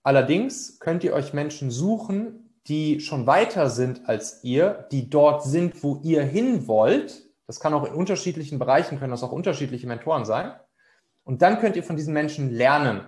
[0.07, 5.83] Allerdings könnt ihr euch Menschen suchen, die schon weiter sind als ihr, die dort sind,
[5.83, 7.29] wo ihr hin wollt.
[7.49, 10.53] Das kann auch in unterschiedlichen Bereichen, können das auch unterschiedliche Mentoren sein.
[11.25, 13.01] Und dann könnt ihr von diesen Menschen lernen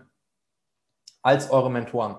[1.23, 2.17] als eure Mentoren.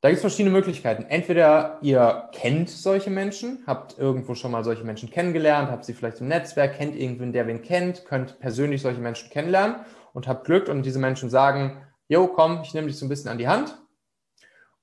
[0.00, 1.06] Da gibt es verschiedene Möglichkeiten.
[1.08, 6.20] Entweder ihr kennt solche Menschen, habt irgendwo schon mal solche Menschen kennengelernt, habt sie vielleicht
[6.20, 9.80] im Netzwerk, kennt irgendwen, der wen kennt, könnt persönlich solche Menschen kennenlernen
[10.12, 13.30] und habt Glück und diese Menschen sagen, jo, komm, ich nehme dich so ein bisschen
[13.30, 13.76] an die Hand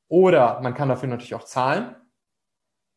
[0.07, 1.95] oder man kann dafür natürlich auch zahlen.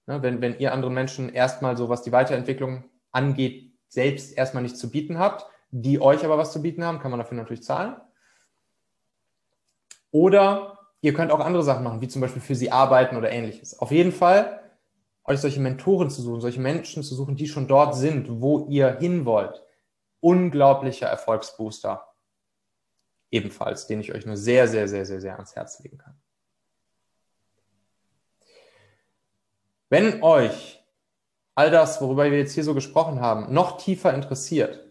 [0.06, 4.78] Ne, wenn, wenn ihr anderen Menschen erstmal so, was die Weiterentwicklung angeht, selbst erstmal nichts
[4.78, 7.96] zu bieten habt, die euch aber was zu bieten haben, kann man dafür natürlich zahlen.
[10.10, 13.78] Oder ihr könnt auch andere Sachen machen, wie zum Beispiel für sie arbeiten oder ähnliches.
[13.78, 14.60] Auf jeden Fall
[15.24, 18.98] euch solche Mentoren zu suchen, solche Menschen zu suchen, die schon dort sind, wo ihr
[18.98, 19.62] hin wollt.
[20.20, 22.06] Unglaublicher Erfolgsbooster.
[23.34, 26.14] Ebenfalls, den ich euch nur sehr, sehr, sehr, sehr, sehr ans Herz legen kann.
[29.90, 30.84] Wenn euch
[31.56, 34.84] all das, worüber wir jetzt hier so gesprochen haben, noch tiefer interessiert,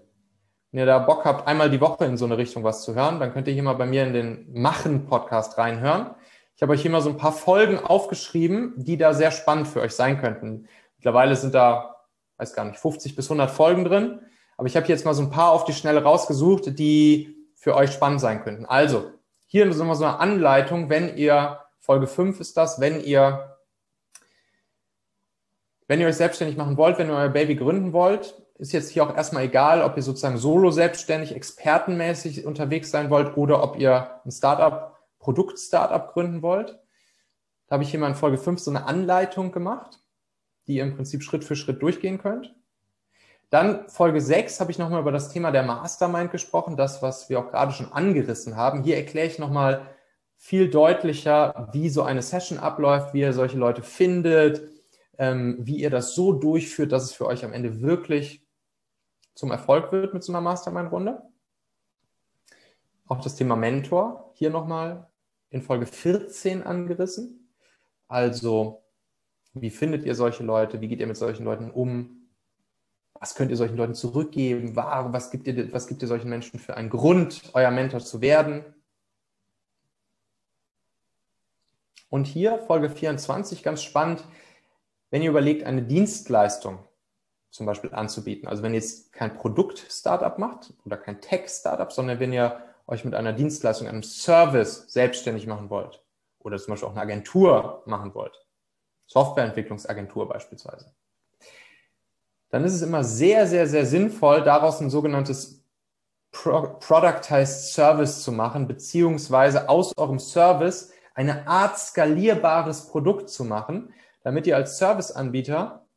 [0.72, 3.22] wenn ihr da Bock habt, einmal die Woche in so eine Richtung was zu hören,
[3.22, 6.14] dann könnt ihr hier mal bei mir in den Machen-Podcast reinhören.
[6.58, 9.80] Ich habe euch hier mal so ein paar Folgen aufgeschrieben, die da sehr spannend für
[9.80, 10.68] euch sein könnten.
[10.98, 11.96] Mittlerweile sind da,
[12.36, 14.20] weiß gar nicht, 50 bis 100 Folgen drin.
[14.58, 17.94] Aber ich habe jetzt mal so ein paar auf die Schnelle rausgesucht, die für euch
[17.94, 18.66] spannend sein könnten.
[18.66, 19.10] Also,
[19.46, 23.58] hier ist immer so eine Anleitung, wenn ihr, Folge 5 ist das, wenn ihr
[25.88, 29.04] wenn ihr euch selbstständig machen wollt, wenn ihr euer Baby gründen wollt, ist jetzt hier
[29.04, 34.10] auch erstmal egal, ob ihr sozusagen solo selbstständig, expertenmäßig unterwegs sein wollt oder ob ihr
[34.26, 36.78] ein Startup, Produkt-Startup gründen wollt.
[37.68, 40.00] Da habe ich hier mal in Folge 5 so eine Anleitung gemacht,
[40.68, 42.54] die ihr im Prinzip Schritt für Schritt durchgehen könnt.
[43.54, 47.38] Dann Folge 6 habe ich nochmal über das Thema der Mastermind gesprochen, das, was wir
[47.38, 48.82] auch gerade schon angerissen haben.
[48.82, 49.86] Hier erkläre ich nochmal
[50.38, 54.64] viel deutlicher, wie so eine Session abläuft, wie ihr solche Leute findet,
[55.20, 58.44] ähm, wie ihr das so durchführt, dass es für euch am Ende wirklich
[59.36, 61.22] zum Erfolg wird mit so einer Mastermind-Runde.
[63.06, 65.12] Auch das Thema Mentor hier nochmal
[65.52, 67.54] in Folge 14 angerissen.
[68.08, 68.84] Also,
[69.54, 70.82] wie findet ihr solche Leute?
[70.82, 72.23] Wie geht ihr mit solchen Leuten um?
[73.24, 74.76] Was könnt ihr solchen Leuten zurückgeben?
[74.76, 78.66] Was gibt ihr, was gibt ihr solchen Menschen für einen Grund, euer Mentor zu werden?
[82.10, 84.26] Und hier Folge 24, ganz spannend,
[85.10, 86.80] wenn ihr überlegt, eine Dienstleistung
[87.50, 88.50] zum Beispiel anzubieten.
[88.50, 93.16] Also wenn ihr jetzt kein Produkt-Startup macht oder kein Tech-Startup, sondern wenn ihr euch mit
[93.16, 96.04] einer Dienstleistung, einem Service selbstständig machen wollt
[96.40, 98.38] oder zum Beispiel auch eine Agentur machen wollt,
[99.08, 100.94] Softwareentwicklungsagentur beispielsweise,
[102.54, 105.64] dann ist es immer sehr, sehr, sehr sinnvoll, daraus ein sogenanntes
[106.32, 113.92] Pro Productized Service zu machen, beziehungsweise aus eurem Service eine Art skalierbares Produkt zu machen,
[114.22, 115.88] damit ihr als Serviceanbieter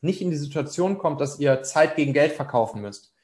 [0.00, 3.14] nicht in die Situation kommt, dass ihr Zeit gegen Geld verkaufen müsst.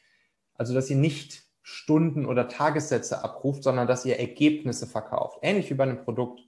[0.54, 5.40] Also dass ihr nicht Stunden oder Tagessätze abruft, sondern dass ihr Ergebnisse verkauft.
[5.42, 6.38] Ähnlich wie bei einem Produkt.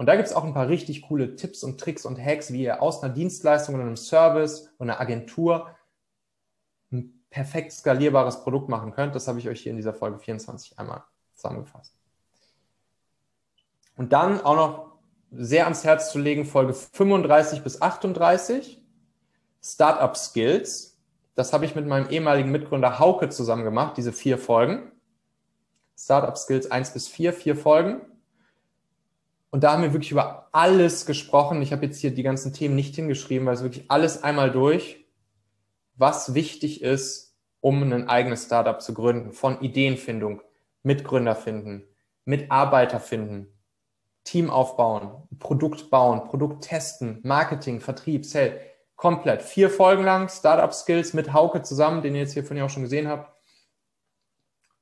[0.00, 2.62] Und da gibt es auch ein paar richtig coole Tipps und Tricks und Hacks, wie
[2.62, 5.76] ihr aus einer Dienstleistung oder einem Service oder einer Agentur
[6.90, 9.14] ein perfekt skalierbares Produkt machen könnt.
[9.14, 11.94] Das habe ich euch hier in dieser Folge 24 einmal zusammengefasst.
[13.94, 14.92] Und dann auch noch
[15.32, 18.82] sehr ans Herz zu legen, Folge 35 bis 38,
[19.62, 20.98] Startup Skills.
[21.34, 24.92] Das habe ich mit meinem ehemaligen Mitgründer Hauke zusammen gemacht, diese vier Folgen.
[25.94, 28.00] Startup Skills 1 bis 4, vier Folgen.
[29.50, 31.60] Und da haben wir wirklich über alles gesprochen.
[31.62, 35.04] Ich habe jetzt hier die ganzen Themen nicht hingeschrieben, weil es wirklich alles einmal durch,
[35.96, 39.32] was wichtig ist, um ein eigenes Startup zu gründen.
[39.32, 40.40] Von Ideenfindung,
[40.82, 41.84] Mitgründer finden,
[42.24, 43.48] Mitarbeiter finden,
[44.24, 48.54] Team aufbauen, Produkt bauen, Produkt testen, Marketing, Vertrieb, Sales,
[48.94, 49.42] komplett.
[49.42, 52.70] Vier Folgen lang, Startup Skills mit Hauke zusammen, den ihr jetzt hier von ihr auch
[52.70, 53.34] schon gesehen habt.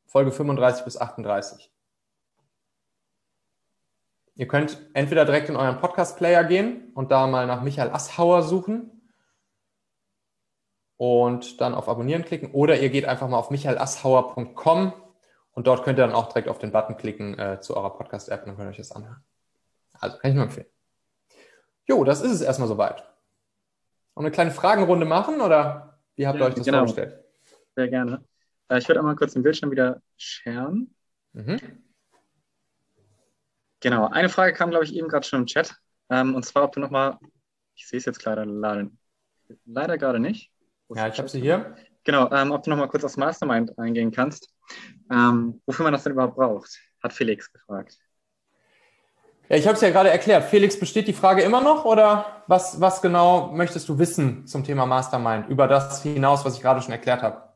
[0.06, 1.70] Folge 35 bis 38.
[4.39, 9.03] Ihr könnt entweder direkt in euren Podcast-Player gehen und da mal nach Michael Asshauer suchen
[10.97, 14.93] und dann auf Abonnieren klicken oder ihr geht einfach mal auf michaelasshauer.com
[15.51, 18.43] und dort könnt ihr dann auch direkt auf den Button klicken äh, zu eurer Podcast-App
[18.43, 19.24] und dann könnt ihr euch das anhören.
[19.95, 20.68] Also kann ich nur empfehlen.
[21.89, 23.03] Jo, das ist es erstmal soweit.
[24.14, 26.78] Und eine kleine Fragenrunde machen oder wie habt ihr euch das genau.
[26.78, 27.24] vorgestellt?
[27.74, 28.24] Sehr gerne.
[28.68, 30.95] Äh, ich würde einmal kurz den Bildschirm wieder sharen.
[31.32, 31.59] Mhm.
[33.81, 35.74] Genau, eine Frage kam, glaube ich, eben gerade schon im Chat.
[36.11, 37.18] Ähm, und zwar, ob du nochmal,
[37.74, 38.89] ich sehe es jetzt leider, leider,
[39.66, 40.51] leider gerade nicht.
[40.89, 41.76] Ja, ich habe sie hier.
[42.05, 44.49] Genau, ähm, ob du nochmal kurz aufs Mastermind eingehen kannst.
[45.11, 47.99] Ähm, wofür man das denn überhaupt braucht, hat Felix gefragt.
[49.49, 50.45] Ja, ich habe es ja gerade erklärt.
[50.45, 54.85] Felix, besteht die Frage immer noch oder was, was genau möchtest du wissen zum Thema
[54.85, 57.47] Mastermind über das hinaus, was ich gerade schon erklärt habe?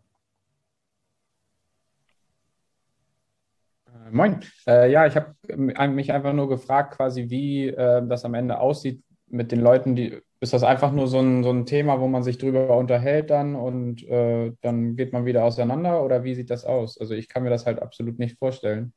[4.12, 4.40] Moin.
[4.66, 9.02] Äh, ja, ich habe mich einfach nur gefragt, quasi, wie äh, das am Ende aussieht
[9.28, 10.20] mit den Leuten, die.
[10.40, 13.54] Ist das einfach nur so ein, so ein Thema, wo man sich drüber unterhält dann
[13.54, 17.00] und äh, dann geht man wieder auseinander oder wie sieht das aus?
[17.00, 18.92] Also ich kann mir das halt absolut nicht vorstellen.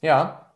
[0.00, 0.54] Ja,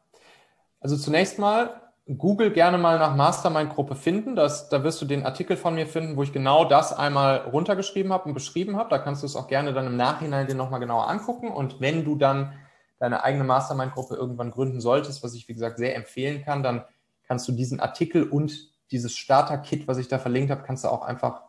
[0.81, 1.81] also zunächst mal
[2.19, 4.35] Google gerne mal nach Mastermind-Gruppe finden.
[4.35, 8.13] Das, da wirst du den Artikel von mir finden, wo ich genau das einmal runtergeschrieben
[8.13, 8.91] habe und beschrieben habe.
[8.91, 11.49] Da kannst du es auch gerne dann im Nachhinein dir nochmal genauer angucken.
[11.49, 12.55] Und wenn du dann
[13.01, 16.85] deine eigene Mastermind-Gruppe irgendwann gründen solltest, was ich wie gesagt sehr empfehlen kann, dann
[17.27, 21.03] kannst du diesen Artikel und dieses Starter-Kit, was ich da verlinkt habe, kannst du auch
[21.03, 21.43] einfach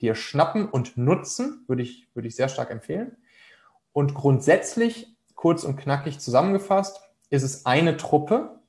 [0.00, 1.64] dir schnappen und nutzen.
[1.66, 3.16] Würde ich, würde ich sehr stark empfehlen.
[3.92, 8.60] Und grundsätzlich, kurz und knackig zusammengefasst, ist es eine Truppe,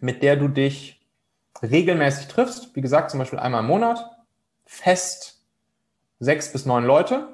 [0.00, 1.04] mit der du dich
[1.62, 2.76] regelmäßig triffst.
[2.76, 4.04] Wie gesagt, zum Beispiel einmal im Monat,
[4.66, 5.42] fest
[6.20, 7.28] sechs bis neun Leute.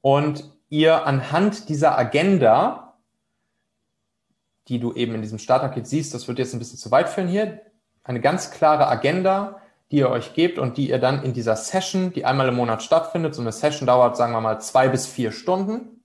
[0.00, 2.98] Und ihr anhand dieser Agenda,
[4.68, 7.28] die du eben in diesem Starter-Kit siehst, das wird jetzt ein bisschen zu weit führen
[7.28, 7.60] hier,
[8.02, 9.60] eine ganz klare Agenda,
[9.90, 12.82] die ihr euch gebt und die ihr dann in dieser Session, die einmal im Monat
[12.82, 16.02] stattfindet, so eine Session dauert, sagen wir mal, zwei bis vier Stunden,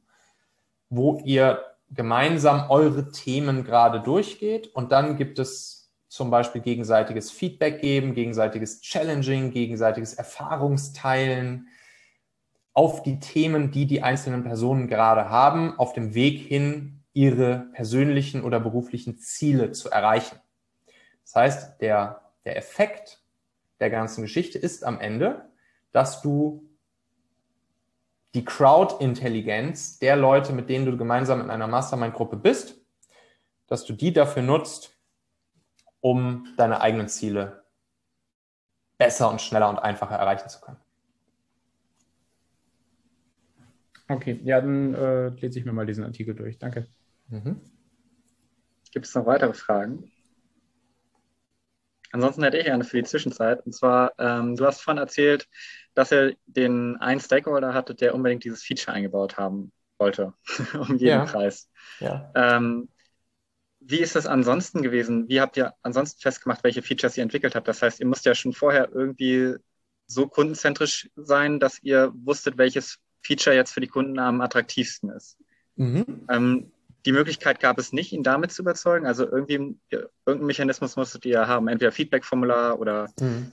[0.90, 7.82] wo ihr gemeinsam eure Themen gerade durchgeht und dann gibt es zum Beispiel gegenseitiges Feedback
[7.82, 11.68] geben, gegenseitiges Challenging, gegenseitiges Erfahrungsteilen
[12.74, 18.44] auf die Themen, die die einzelnen Personen gerade haben, auf dem Weg hin, ihre persönlichen
[18.44, 20.40] oder beruflichen Ziele zu erreichen.
[21.24, 23.22] Das heißt, der, der Effekt
[23.80, 25.50] der ganzen Geschichte ist am Ende,
[25.92, 26.70] dass du
[28.34, 32.78] die Crowd-Intelligenz der Leute, mit denen du gemeinsam in einer Mastermind-Gruppe bist,
[33.68, 34.98] dass du die dafür nutzt,
[36.00, 37.66] um deine eigenen Ziele
[38.98, 40.80] besser und schneller und einfacher erreichen zu können.
[44.12, 46.58] Okay, ja, dann äh, lese ich mir mal diesen Artikel durch.
[46.58, 46.88] Danke.
[47.30, 47.62] Mhm.
[48.92, 50.12] Gibt es noch weitere Fragen?
[52.12, 53.66] Ansonsten hätte ich eine für die Zwischenzeit.
[53.66, 55.48] Und zwar, ähm, du hast vorhin erzählt,
[55.94, 60.34] dass ihr den einen Stakeholder hattet, der unbedingt dieses Feature eingebaut haben wollte,
[60.74, 61.26] um jeden ja.
[61.26, 61.70] Preis.
[62.02, 62.32] Ja.
[62.36, 62.90] Ähm,
[63.80, 65.30] wie ist das ansonsten gewesen?
[65.30, 67.68] Wie habt ihr ansonsten festgemacht, welche Features ihr entwickelt habt?
[67.68, 69.56] Das heißt, ihr müsst ja schon vorher irgendwie
[70.06, 75.38] so kundenzentrisch sein, dass ihr wusstet, welches Feature jetzt für die Kunden am attraktivsten ist.
[75.76, 76.26] Mhm.
[76.30, 76.72] Ähm,
[77.06, 79.08] die Möglichkeit gab es nicht, ihn damit zu überzeugen.
[79.08, 79.76] Also irgendwie
[80.26, 83.52] irgendeinen Mechanismus musstet ihr haben, entweder Feedback-Formular oder, mhm.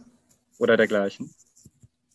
[0.59, 1.31] oder dergleichen.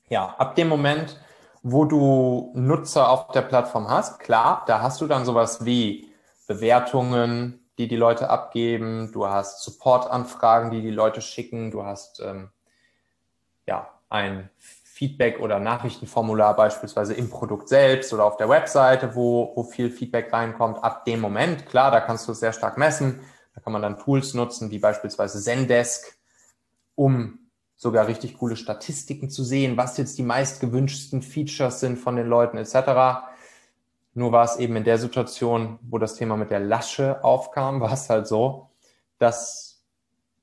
[0.09, 1.19] Ja, ab dem Moment,
[1.63, 6.09] wo du Nutzer auf der Plattform hast, klar, da hast du dann sowas wie
[6.47, 12.49] Bewertungen, die die Leute abgeben, du hast Support-Anfragen, die die Leute schicken, du hast ähm,
[13.65, 14.49] ja ein
[14.93, 20.31] Feedback- oder Nachrichtenformular beispielsweise im Produkt selbst oder auf der Webseite, wo, wo viel Feedback
[20.31, 20.83] reinkommt.
[20.83, 23.21] Ab dem Moment, klar, da kannst du es sehr stark messen.
[23.55, 26.15] Da kann man dann Tools nutzen, wie beispielsweise Zendesk,
[26.93, 27.39] um
[27.75, 32.27] sogar richtig coole Statistiken zu sehen, was jetzt die meist gewünschtesten Features sind von den
[32.27, 33.25] Leuten etc.
[34.13, 37.93] Nur war es eben in der Situation, wo das Thema mit der Lasche aufkam, war
[37.93, 38.69] es halt so,
[39.17, 39.72] dass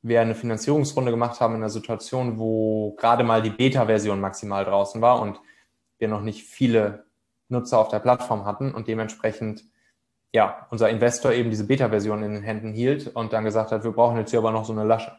[0.02, 5.00] wir eine Finanzierungsrunde gemacht haben in einer Situation, wo gerade mal die Beta-Version maximal draußen
[5.00, 5.40] war und
[5.98, 7.04] wir noch nicht viele
[7.48, 9.64] Nutzer auf der Plattform hatten und dementsprechend
[10.32, 13.90] ja, unser Investor eben diese Beta-Version in den Händen hielt und dann gesagt hat, wir
[13.90, 15.18] brauchen jetzt hier aber noch so eine Lasche.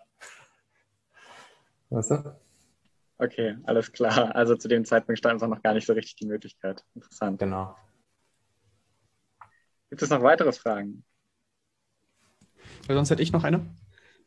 [1.89, 2.35] Weißt du?
[3.17, 4.33] Okay, alles klar.
[4.35, 6.83] Also zu dem Zeitpunkt stand es auch noch gar nicht so richtig die Möglichkeit.
[6.95, 7.37] Interessant.
[7.39, 7.75] Genau.
[9.89, 11.03] Gibt es noch weitere Fragen?
[12.87, 13.65] sonst hätte ich noch eine.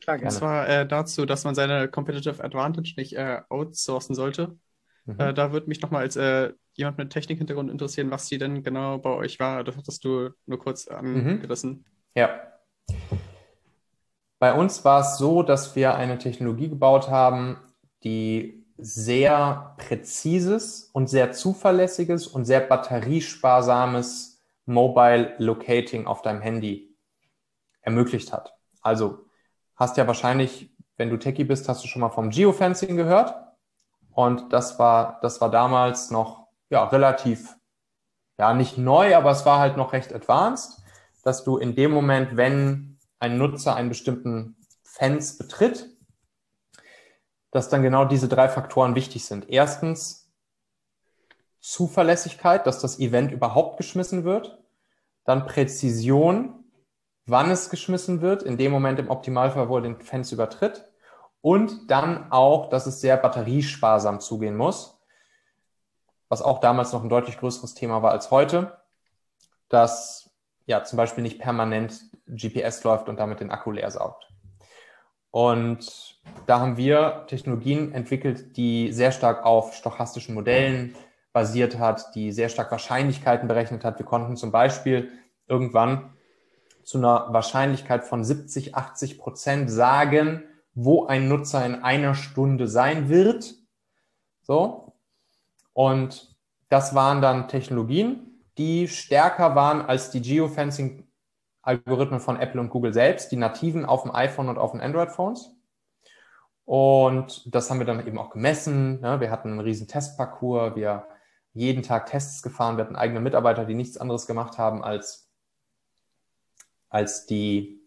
[0.05, 0.29] Klar, gerne.
[0.29, 4.59] Und zwar äh, dazu, dass man seine Competitive Advantage nicht äh, outsourcen sollte.
[5.07, 5.19] Mhm.
[5.19, 8.99] Äh, da würde mich nochmal als äh, jemand mit Technikhintergrund interessieren, was die denn genau
[8.99, 9.65] bei euch war.
[9.65, 11.71] Das hattest du nur kurz angerissen.
[11.71, 11.85] Mhm.
[12.15, 12.39] Ja.
[14.39, 17.57] Bei uns war es so, dass wir eine Technologie gebaut haben,
[18.03, 26.95] die sehr präzises und sehr zuverlässiges und sehr batteriesparsames Mobile Locating auf deinem Handy
[27.81, 28.53] ermöglicht hat.
[28.83, 29.25] Also
[29.77, 33.35] hast ja wahrscheinlich, wenn du Techie bist, hast du schon mal vom Geofencing gehört.
[34.13, 37.57] Und das war, das war damals noch, ja, relativ,
[38.39, 40.83] ja, nicht neu, aber es war halt noch recht advanced,
[41.23, 45.91] dass du in dem Moment, wenn ein Nutzer einen bestimmten Fence betritt,
[47.51, 49.49] dass dann genau diese drei Faktoren wichtig sind.
[49.49, 50.25] Erstens
[51.61, 54.59] Zuverlässigkeit, dass das Event überhaupt geschmissen wird.
[55.25, 56.64] Dann Präzision,
[57.27, 60.85] wann es geschmissen wird, in dem Moment im Optimalfall, wo er den Fans übertritt.
[61.41, 64.99] Und dann auch, dass es sehr batteriesparsam zugehen muss,
[66.29, 68.79] was auch damals noch ein deutlich größeres Thema war als heute,
[69.69, 70.31] dass
[70.67, 74.27] ja zum Beispiel nicht permanent GPS läuft und damit den Akku leer saugt.
[75.31, 80.95] Und da haben wir Technologien entwickelt, die sehr stark auf stochastischen Modellen
[81.33, 83.99] basiert hat, die sehr stark Wahrscheinlichkeiten berechnet hat.
[83.99, 85.11] Wir konnten zum Beispiel
[85.49, 86.15] irgendwann
[86.85, 93.09] zu einer Wahrscheinlichkeit von 70, 80 Prozent sagen, wo ein Nutzer in einer Stunde sein
[93.09, 93.55] wird.
[94.43, 94.95] So.
[95.73, 96.37] Und
[96.69, 103.33] das waren dann Technologien, die stärker waren als die Geofencing-Algorithmen von Apple und Google selbst,
[103.33, 105.51] die nativen auf dem iPhone und auf den Android-Phones.
[106.65, 109.01] Und das haben wir dann eben auch gemessen.
[109.01, 109.21] Ne?
[109.21, 111.07] Wir hatten einen riesen Testparcours, wir
[111.53, 115.24] jeden Tag Tests gefahren, wir hatten eigene Mitarbeiter, die nichts anderes gemacht haben, als
[116.95, 117.83] als die,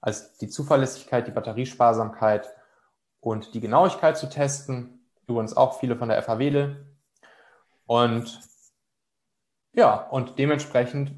[0.00, 2.52] als die Zuverlässigkeit, die Batteriesparsamkeit
[3.20, 5.06] und die Genauigkeit zu testen.
[5.28, 6.86] Übrigens auch viele von der FAWele.
[7.86, 8.40] Und
[9.74, 11.12] ja, und dementsprechend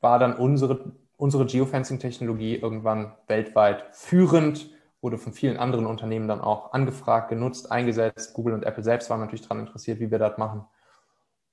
[0.00, 4.68] war dann unsere, unsere Geofencing-Technologie irgendwann weltweit führend,
[5.00, 8.34] wurde von vielen anderen Unternehmen dann auch angefragt, genutzt, eingesetzt.
[8.34, 10.66] Google und Apple selbst waren natürlich daran interessiert, wie wir das machen.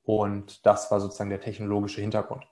[0.01, 2.47] Und das war sozusagen der technologische Hintergrund.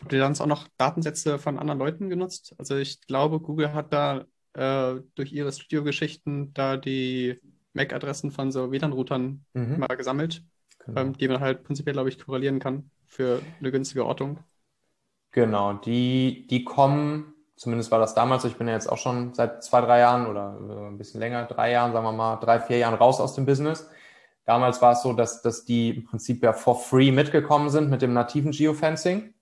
[0.00, 2.54] Habt ihr dann auch noch Datensätze von anderen Leuten genutzt?
[2.58, 4.24] Also ich glaube, Google hat da
[4.54, 7.40] äh, durch ihre Studio-Geschichten da die
[7.74, 9.78] MAC-Adressen von so WLAN-Routern mhm.
[9.78, 10.42] mal gesammelt,
[10.84, 11.00] genau.
[11.00, 14.38] ähm, die man halt prinzipiell, glaube ich, korrelieren kann für eine günstige Ortung.
[15.32, 19.62] Genau, die, die kommen zumindest war das damals, ich bin ja jetzt auch schon seit
[19.62, 22.78] zwei, drei Jahren oder äh, ein bisschen länger, drei Jahren, sagen wir mal, drei, vier
[22.78, 23.88] Jahren raus aus dem Business.
[24.44, 28.02] Damals war es so, dass, dass die im Prinzip ja for free mitgekommen sind mit
[28.02, 29.33] dem nativen Geofencing.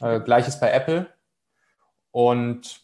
[0.00, 1.06] Äh, Gleiches bei Apple.
[2.10, 2.80] Und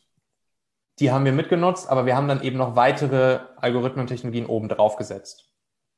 [0.99, 4.69] die haben wir mitgenutzt, aber wir haben dann eben noch weitere Algorithmen und Technologien oben
[4.69, 5.51] drauf gesetzt,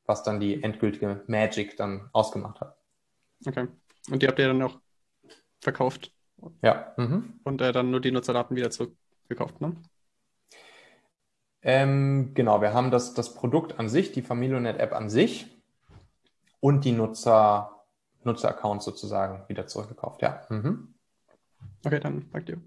[0.07, 2.77] was dann die endgültige Magic dann ausgemacht hat.
[3.45, 3.67] Okay.
[4.11, 4.79] Und die habt ihr dann auch
[5.61, 6.13] verkauft?
[6.63, 6.93] Ja.
[6.97, 7.41] Mhm.
[7.45, 9.77] Und äh, dann nur die Nutzerdaten wieder zurückgekauft, ne?
[11.65, 15.47] Ähm, genau, wir haben das, das Produkt an sich, die Familionet-App an sich
[16.59, 17.85] und die Nutzer,
[18.25, 20.45] Nutzer-Accounts sozusagen wieder zurückgekauft, ja.
[20.49, 20.92] Mhm.
[21.85, 22.63] Okay, dann danke dir.